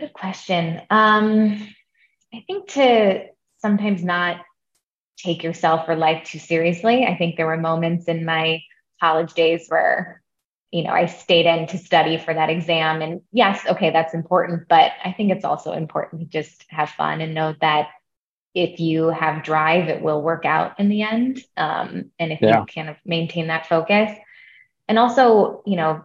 Good 0.00 0.12
question. 0.14 0.80
Um, 0.88 1.68
I 2.32 2.42
think 2.46 2.68
to 2.70 3.26
sometimes 3.58 4.02
not 4.02 4.40
take 5.18 5.42
yourself 5.42 5.88
or 5.88 5.94
life 5.94 6.24
too 6.24 6.38
seriously. 6.38 7.04
I 7.04 7.16
think 7.16 7.36
there 7.36 7.46
were 7.46 7.58
moments 7.58 8.06
in 8.06 8.24
my 8.24 8.62
college 8.98 9.34
days 9.34 9.66
where 9.68 10.22
you 10.70 10.84
know 10.84 10.90
i 10.90 11.06
stayed 11.06 11.46
in 11.46 11.66
to 11.66 11.78
study 11.78 12.16
for 12.16 12.32
that 12.32 12.50
exam 12.50 13.02
and 13.02 13.22
yes 13.32 13.60
okay 13.66 13.90
that's 13.90 14.14
important 14.14 14.68
but 14.68 14.92
i 15.04 15.10
think 15.10 15.32
it's 15.32 15.44
also 15.44 15.72
important 15.72 16.20
to 16.20 16.26
just 16.28 16.64
have 16.68 16.90
fun 16.90 17.20
and 17.20 17.34
know 17.34 17.54
that 17.60 17.88
if 18.54 18.78
you 18.78 19.08
have 19.08 19.42
drive 19.42 19.88
it 19.88 20.02
will 20.02 20.22
work 20.22 20.44
out 20.44 20.78
in 20.78 20.88
the 20.88 21.02
end 21.02 21.40
um, 21.56 22.10
and 22.18 22.32
if 22.32 22.40
yeah. 22.40 22.60
you 22.60 22.66
kind 22.66 22.88
of 22.88 22.96
maintain 23.04 23.48
that 23.48 23.66
focus 23.66 24.16
and 24.86 24.98
also 24.98 25.62
you 25.66 25.76
know 25.76 26.04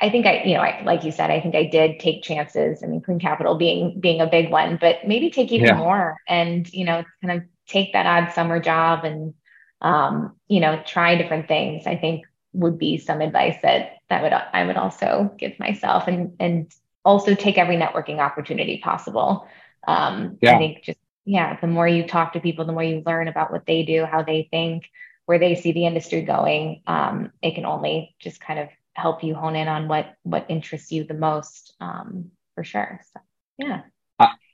i 0.00 0.10
think 0.10 0.26
i 0.26 0.42
you 0.44 0.54
know 0.54 0.60
I, 0.60 0.82
like 0.84 1.04
you 1.04 1.12
said 1.12 1.30
i 1.30 1.40
think 1.40 1.54
i 1.54 1.64
did 1.64 2.00
take 2.00 2.22
chances 2.22 2.82
i 2.82 2.86
mean 2.86 3.00
Clean 3.00 3.18
capital 3.18 3.56
being 3.56 3.98
being 4.00 4.20
a 4.20 4.26
big 4.26 4.50
one 4.50 4.78
but 4.80 5.06
maybe 5.06 5.30
take 5.30 5.52
even 5.52 5.66
yeah. 5.66 5.76
more 5.76 6.16
and 6.28 6.70
you 6.72 6.84
know 6.84 7.04
kind 7.22 7.40
of 7.40 7.48
take 7.66 7.92
that 7.92 8.06
odd 8.06 8.32
summer 8.32 8.60
job 8.60 9.04
and 9.04 9.34
um, 9.80 10.34
you 10.48 10.60
know, 10.60 10.82
try 10.84 11.16
different 11.16 11.48
things, 11.48 11.86
I 11.86 11.96
think 11.96 12.24
would 12.52 12.78
be 12.78 12.98
some 12.98 13.20
advice 13.20 13.56
that 13.62 13.98
that 14.08 14.22
would 14.22 14.32
I 14.32 14.64
would 14.64 14.76
also 14.76 15.32
give 15.38 15.58
myself 15.58 16.08
and 16.08 16.34
and 16.40 16.72
also 17.04 17.34
take 17.34 17.58
every 17.58 17.76
networking 17.76 18.18
opportunity 18.18 18.78
possible. 18.78 19.46
Um, 19.86 20.38
yeah. 20.40 20.56
I 20.56 20.58
think 20.58 20.82
just 20.82 20.98
yeah, 21.24 21.60
the 21.60 21.66
more 21.66 21.86
you 21.86 22.06
talk 22.06 22.32
to 22.32 22.40
people, 22.40 22.64
the 22.64 22.72
more 22.72 22.82
you 22.82 23.02
learn 23.04 23.28
about 23.28 23.52
what 23.52 23.66
they 23.66 23.84
do, 23.84 24.04
how 24.04 24.22
they 24.22 24.48
think, 24.50 24.84
where 25.26 25.38
they 25.38 25.54
see 25.54 25.72
the 25.72 25.86
industry 25.86 26.22
going. 26.22 26.82
Um, 26.86 27.32
it 27.42 27.54
can 27.54 27.66
only 27.66 28.16
just 28.18 28.40
kind 28.40 28.58
of 28.58 28.68
help 28.98 29.22
you 29.22 29.34
hone 29.34 29.56
in 29.56 29.68
on 29.68 29.88
what 29.88 30.14
what 30.22 30.46
interests 30.48 30.92
you 30.92 31.04
the 31.04 31.14
most 31.14 31.74
um, 31.80 32.30
for 32.54 32.64
sure. 32.64 33.00
So 33.12 33.20
yeah. 33.58 33.82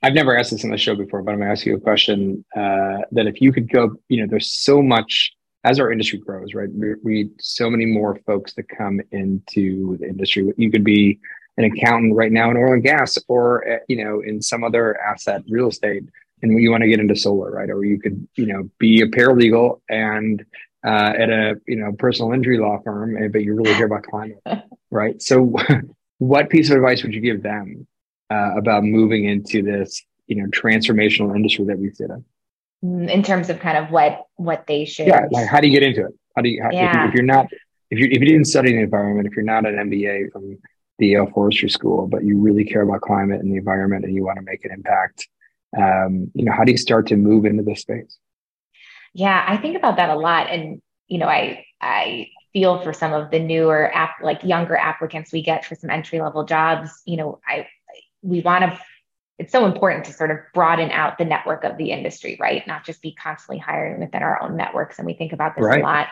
I've 0.03 0.13
never 0.13 0.37
asked 0.37 0.51
this 0.51 0.65
on 0.65 0.71
the 0.71 0.77
show 0.77 0.95
before, 0.95 1.23
but 1.23 1.33
I'm 1.33 1.39
going 1.39 1.49
to 1.49 1.53
ask 1.53 1.65
you 1.65 1.77
a 1.77 1.81
question 1.81 2.45
uh, 2.55 2.99
that 3.13 3.27
if 3.27 3.41
you 3.41 3.53
could 3.53 3.73
go, 3.73 3.97
you 4.11 4.21
know, 4.21 4.27
there's 4.29 4.53
so 4.53 4.83
much 4.83 5.33
as 5.65 5.81
our 5.81 5.91
industry 5.91 6.19
grows, 6.19 6.53
right? 6.53 6.69
We, 6.71 6.95
we 7.03 7.31
so 7.41 7.71
many 7.71 7.87
more 7.87 8.19
folks 8.27 8.53
that 8.55 8.69
come 8.69 9.01
into 9.13 9.97
the 9.97 10.07
industry. 10.07 10.53
You 10.59 10.71
could 10.71 10.85
be 10.85 11.19
an 11.57 11.65
accountant 11.65 12.15
right 12.15 12.31
now 12.31 12.51
in 12.51 12.59
oil 12.59 12.75
and 12.75 12.83
gas, 12.83 13.17
or 13.29 13.67
uh, 13.67 13.79
you 13.89 14.05
know, 14.05 14.21
in 14.21 14.43
some 14.43 14.63
other 14.63 15.01
asset, 15.01 15.43
real 15.49 15.69
estate, 15.69 16.05
and 16.43 16.61
you 16.61 16.71
want 16.71 16.83
to 16.83 16.89
get 16.89 17.01
into 17.01 17.17
solar, 17.17 17.51
right? 17.51 17.71
Or 17.71 17.83
you 17.85 17.99
could, 17.99 18.29
you 18.37 18.45
know, 18.45 18.69
be 18.79 19.01
a 19.01 19.07
paralegal 19.07 19.81
and 19.89 20.45
uh, 20.85 21.13
at 21.17 21.31
a 21.31 21.55
you 21.67 21.77
know 21.77 21.93
personal 21.99 22.33
injury 22.33 22.59
law 22.59 22.79
firm, 22.85 23.17
eh, 23.17 23.29
but 23.29 23.43
you 23.43 23.55
really 23.55 23.75
care 23.75 23.87
about 23.87 24.03
climate, 24.03 24.43
right? 24.91 25.21
So, 25.23 25.55
what 26.19 26.51
piece 26.51 26.71
of 26.71 26.77
advice 26.77 27.03
would 27.03 27.15
you 27.15 27.21
give 27.21 27.43
them 27.43 27.87
uh, 28.31 28.53
about 28.57 28.85
moving 28.85 29.25
into 29.25 29.63
this 29.63 30.03
you 30.27 30.37
know 30.37 30.47
transformational 30.51 31.35
industry 31.35 31.65
that 31.67 31.79
we 31.79 31.91
sit 31.91 32.11
in 32.11 32.25
mm, 32.85 33.11
in 33.11 33.23
terms 33.23 33.51
of 33.51 33.61
kind 33.61 33.77
of 33.77 33.91
what 33.91 34.27
what 34.37 34.67
they 34.67 34.85
should 34.85 35.07
yeah 35.07 35.27
like 35.31 35.47
how 35.47 35.61
do 35.61 35.67
you 35.67 35.73
get 35.73 35.83
into 35.83 36.01
it 36.07 36.13
how 36.37 36.43
do 36.43 36.49
you, 36.49 36.63
how, 36.63 36.71
yeah. 36.71 37.05
if, 37.05 37.09
if, 37.11 37.15
you're 37.15 37.25
not 37.25 37.47
if 37.91 37.99
you 37.99 38.07
if 38.07 38.21
you 38.21 38.27
didn't 38.27 38.47
study 38.47 38.73
the 38.73 38.81
environment 38.81 39.27
if 39.27 39.35
you're 39.35 39.45
not 39.45 39.67
an 39.67 39.75
mba 39.91 40.31
from 40.33 40.59
the 40.99 41.09
yale 41.09 41.27
forestry 41.35 41.69
school 41.69 42.07
but 42.07 42.25
you 42.25 42.39
really 42.39 42.65
care 42.65 42.83
about 42.83 43.01
climate 43.01 43.41
and 43.41 43.53
the 43.53 43.57
environment 43.57 44.05
and 44.05 44.15
you 44.15 44.25
want 44.25 44.37
to 44.37 44.45
make 44.45 44.65
an 44.65 44.71
impact 44.71 45.29
um, 45.77 46.31
you 46.35 46.45
know 46.45 46.53
how 46.53 46.65
do 46.65 46.73
you 46.73 46.79
start 46.79 47.07
to 47.07 47.17
move 47.17 47.45
into 47.45 47.63
this 47.63 47.81
space 47.81 48.19
yeah 49.15 49.45
i 49.49 49.57
think 49.57 49.77
about 49.77 49.97
that 49.97 50.11
a 50.11 50.17
lot 50.17 50.51
and 50.51 50.83
you 51.09 51.19
know 51.19 51.29
i 51.29 51.65
i 51.81 52.29
feel 52.53 52.81
for 52.83 52.93
some 52.93 53.13
of 53.13 53.31
the 53.31 53.41
newer 53.41 53.93
app 53.95 54.17
like 54.23 54.45
younger 54.45 54.77
applicants 54.77 55.33
we 55.33 55.43
get 55.43 55.65
for 55.65 55.75
some 55.75 55.91
entry 55.91 56.21
level 56.21 56.45
jobs 56.45 56.91
you 57.07 57.17
know 57.17 57.41
i 57.47 57.67
we 58.23 58.41
want 58.41 58.65
to 58.65 58.81
it's 59.39 59.53
so 59.53 59.67
important 59.67 60.05
to 60.05 60.13
sort 60.13 60.31
of 60.31 60.39
broaden 60.53 60.91
out 60.91 61.19
the 61.19 61.25
network 61.25 61.65
of 61.65 61.77
the 61.77 61.91
industry, 61.91 62.37
right? 62.41 62.67
Not 62.67 62.85
just 62.85 63.03
be 63.03 63.15
constantly 63.15 63.59
hiring 63.59 64.01
within 64.01 64.23
our 64.23 64.41
own 64.43 64.57
networks. 64.57 64.99
And 64.99 65.07
we 65.07 65.15
think 65.15 65.33
about 65.33 65.57
this 65.57 65.65
right. 65.65 65.81
a 65.81 65.85
lot 65.85 66.09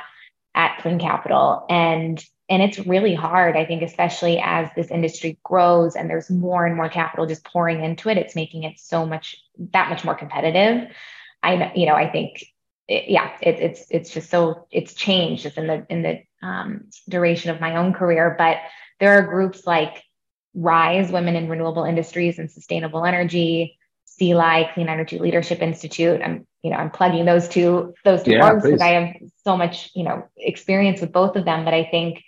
at 0.54 0.78
Clean 0.78 0.98
Capital. 0.98 1.64
And 1.70 2.22
and 2.48 2.62
it's 2.62 2.78
really 2.80 3.14
hard, 3.14 3.56
I 3.56 3.64
think, 3.64 3.82
especially 3.82 4.38
as 4.44 4.68
this 4.76 4.90
industry 4.90 5.38
grows 5.42 5.94
and 5.94 6.10
there's 6.10 6.28
more 6.28 6.66
and 6.66 6.76
more 6.76 6.88
capital 6.88 7.24
just 7.24 7.44
pouring 7.44 7.82
into 7.82 8.10
it. 8.10 8.18
It's 8.18 8.34
making 8.34 8.64
it 8.64 8.78
so 8.78 9.06
much 9.06 9.36
that 9.72 9.88
much 9.88 10.04
more 10.04 10.16
competitive. 10.16 10.90
I 11.42 11.72
you 11.74 11.86
know, 11.86 11.94
I 11.94 12.10
think 12.10 12.44
it, 12.92 13.08
yeah, 13.08 13.30
it, 13.40 13.58
it's 13.58 13.86
it's 13.90 14.10
just 14.10 14.28
so 14.28 14.66
it's 14.70 14.92
changed 14.92 15.44
just 15.44 15.56
in 15.56 15.66
the 15.66 15.86
in 15.88 16.02
the 16.02 16.46
um, 16.46 16.90
duration 17.08 17.50
of 17.50 17.60
my 17.60 17.76
own 17.76 17.94
career. 17.94 18.34
But 18.36 18.58
there 19.00 19.18
are 19.18 19.22
groups 19.22 19.66
like 19.66 20.02
Rise, 20.54 21.10
Women 21.10 21.34
in 21.34 21.48
Renewable 21.48 21.84
Industries 21.84 22.38
and 22.38 22.50
Sustainable 22.50 23.06
Energy, 23.06 23.78
CELI, 24.06 24.74
Clean 24.74 24.88
Energy 24.88 25.18
Leadership 25.18 25.62
Institute. 25.62 26.20
I'm, 26.22 26.46
you 26.62 26.70
know, 26.70 26.76
I'm 26.76 26.90
plugging 26.90 27.24
those 27.24 27.48
two, 27.48 27.94
those 28.04 28.22
two 28.22 28.32
yeah, 28.32 28.50
orgs 28.50 28.62
because 28.62 28.82
I 28.82 28.88
have 28.88 29.16
so 29.42 29.56
much, 29.56 29.90
you 29.94 30.04
know, 30.04 30.28
experience 30.36 31.00
with 31.00 31.12
both 31.12 31.36
of 31.36 31.46
them. 31.46 31.64
But 31.64 31.72
I 31.72 31.88
think 31.90 32.22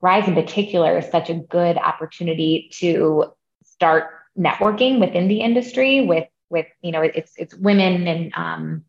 Rise 0.00 0.26
in 0.26 0.34
particular 0.34 0.98
is 0.98 1.08
such 1.10 1.30
a 1.30 1.34
good 1.34 1.76
opportunity 1.76 2.70
to 2.78 3.26
start 3.62 4.10
networking 4.36 4.98
within 4.98 5.28
the 5.28 5.40
industry 5.40 6.04
with 6.04 6.26
with 6.48 6.66
you 6.82 6.90
know 6.90 7.02
it's 7.02 7.32
it's 7.36 7.54
women 7.54 8.08
and 8.08 8.32
um, 8.34 8.84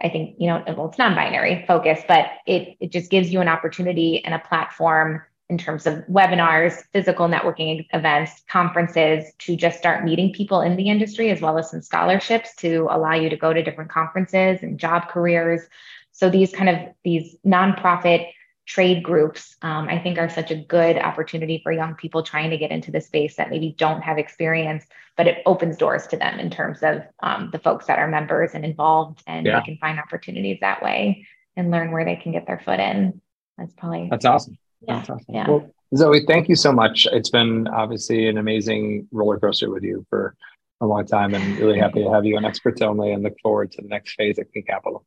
I 0.00 0.08
think 0.08 0.36
you 0.38 0.48
know 0.48 0.62
well 0.76 0.88
it's 0.88 0.98
non-binary 0.98 1.64
focus, 1.66 2.00
but 2.06 2.26
it 2.46 2.76
it 2.80 2.92
just 2.92 3.10
gives 3.10 3.32
you 3.32 3.40
an 3.40 3.48
opportunity 3.48 4.24
and 4.24 4.34
a 4.34 4.38
platform 4.38 5.22
in 5.48 5.58
terms 5.58 5.86
of 5.86 5.98
webinars, 6.10 6.82
physical 6.92 7.28
networking 7.28 7.86
events, 7.92 8.42
conferences 8.50 9.32
to 9.38 9.54
just 9.54 9.78
start 9.78 10.04
meeting 10.04 10.32
people 10.32 10.60
in 10.60 10.76
the 10.76 10.88
industry, 10.88 11.30
as 11.30 11.40
well 11.40 11.56
as 11.56 11.70
some 11.70 11.80
scholarships 11.80 12.54
to 12.56 12.88
allow 12.90 13.14
you 13.14 13.30
to 13.30 13.36
go 13.36 13.52
to 13.52 13.62
different 13.62 13.90
conferences 13.90 14.58
and 14.62 14.78
job 14.78 15.08
careers. 15.08 15.62
So 16.10 16.28
these 16.30 16.52
kind 16.52 16.68
of 16.68 16.78
these 17.04 17.36
nonprofit 17.46 18.28
trade 18.66 19.02
groups, 19.02 19.56
um, 19.62 19.88
I 19.88 19.98
think 19.98 20.18
are 20.18 20.28
such 20.28 20.50
a 20.50 20.56
good 20.56 20.98
opportunity 20.98 21.60
for 21.62 21.70
young 21.70 21.94
people 21.94 22.22
trying 22.22 22.50
to 22.50 22.58
get 22.58 22.72
into 22.72 22.90
the 22.90 23.00
space 23.00 23.36
that 23.36 23.48
maybe 23.48 23.74
don't 23.78 24.02
have 24.02 24.18
experience, 24.18 24.84
but 25.16 25.28
it 25.28 25.38
opens 25.46 25.76
doors 25.76 26.06
to 26.08 26.16
them 26.16 26.40
in 26.40 26.50
terms 26.50 26.82
of 26.82 27.02
um, 27.22 27.50
the 27.52 27.60
folks 27.60 27.86
that 27.86 27.98
are 27.98 28.08
members 28.08 28.50
and 28.54 28.64
involved, 28.64 29.22
and 29.26 29.46
yeah. 29.46 29.60
they 29.60 29.64
can 29.64 29.78
find 29.78 30.00
opportunities 30.00 30.58
that 30.60 30.82
way 30.82 31.26
and 31.56 31.70
learn 31.70 31.92
where 31.92 32.04
they 32.04 32.16
can 32.16 32.32
get 32.32 32.46
their 32.46 32.58
foot 32.58 32.80
in. 32.80 33.20
That's 33.56 33.72
probably 33.74 34.08
that's 34.10 34.24
awesome. 34.24 34.58
Yeah. 34.82 34.96
That's 34.96 35.10
awesome. 35.10 35.34
Yeah. 35.34 35.48
Well, 35.48 35.70
Zoe, 35.94 36.26
thank 36.26 36.48
you 36.48 36.56
so 36.56 36.72
much. 36.72 37.06
It's 37.12 37.30
been 37.30 37.68
obviously 37.68 38.28
an 38.28 38.36
amazing 38.36 39.06
roller 39.12 39.38
coaster 39.38 39.70
with 39.70 39.84
you 39.84 40.04
for 40.10 40.34
a 40.80 40.86
long 40.86 41.06
time, 41.06 41.34
and 41.34 41.56
really 41.58 41.78
happy 41.78 42.02
to 42.02 42.10
have 42.10 42.26
you 42.26 42.36
on 42.36 42.44
Experts 42.44 42.82
Only, 42.82 43.12
and 43.12 43.22
look 43.22 43.38
forward 43.40 43.70
to 43.72 43.82
the 43.82 43.88
next 43.88 44.14
phase 44.16 44.38
at 44.40 44.50
Clean 44.52 44.64
Capital. 44.64 45.06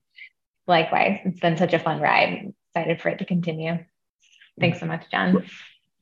Likewise, 0.66 1.20
it's 1.26 1.40
been 1.42 1.58
such 1.58 1.74
a 1.74 1.80
fun 1.80 2.00
ride. 2.00 2.54
Excited 2.76 3.02
for 3.02 3.10
it 3.10 3.20
to 3.20 3.26
continue. 3.26 3.80
Thanks 4.60 4.80
so 4.80 4.86
much, 4.86 5.06
Jon. 5.12 5.44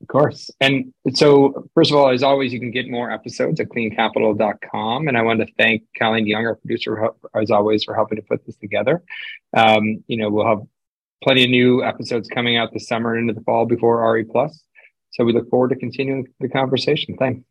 Of 0.00 0.06
course. 0.06 0.50
And 0.60 0.92
so, 1.14 1.68
first 1.74 1.90
of 1.90 1.96
all, 1.96 2.10
as 2.10 2.22
always, 2.22 2.52
you 2.52 2.60
can 2.60 2.70
get 2.70 2.88
more 2.88 3.10
episodes 3.10 3.58
at 3.58 3.68
cleancapital.com. 3.68 5.08
And 5.08 5.18
I 5.18 5.22
want 5.22 5.40
to 5.40 5.46
thank 5.58 5.82
Colleen 5.98 6.26
Young, 6.26 6.46
our 6.46 6.54
producer, 6.54 7.10
as 7.34 7.50
always, 7.50 7.82
for 7.84 7.94
helping 7.94 8.16
to 8.16 8.22
put 8.22 8.44
this 8.46 8.56
together. 8.56 9.02
Um, 9.56 10.04
you 10.06 10.16
know, 10.16 10.30
we'll 10.30 10.46
have 10.46 10.60
plenty 11.22 11.44
of 11.44 11.50
new 11.50 11.82
episodes 11.82 12.28
coming 12.28 12.56
out 12.56 12.72
this 12.72 12.86
summer 12.86 13.14
and 13.14 13.28
into 13.28 13.38
the 13.38 13.44
fall 13.44 13.66
before 13.66 14.12
RE 14.12 14.24
Plus. 14.24 14.62
So 15.10 15.24
we 15.24 15.32
look 15.32 15.50
forward 15.50 15.70
to 15.70 15.76
continuing 15.76 16.28
the 16.38 16.48
conversation. 16.48 17.16
Thanks. 17.18 17.42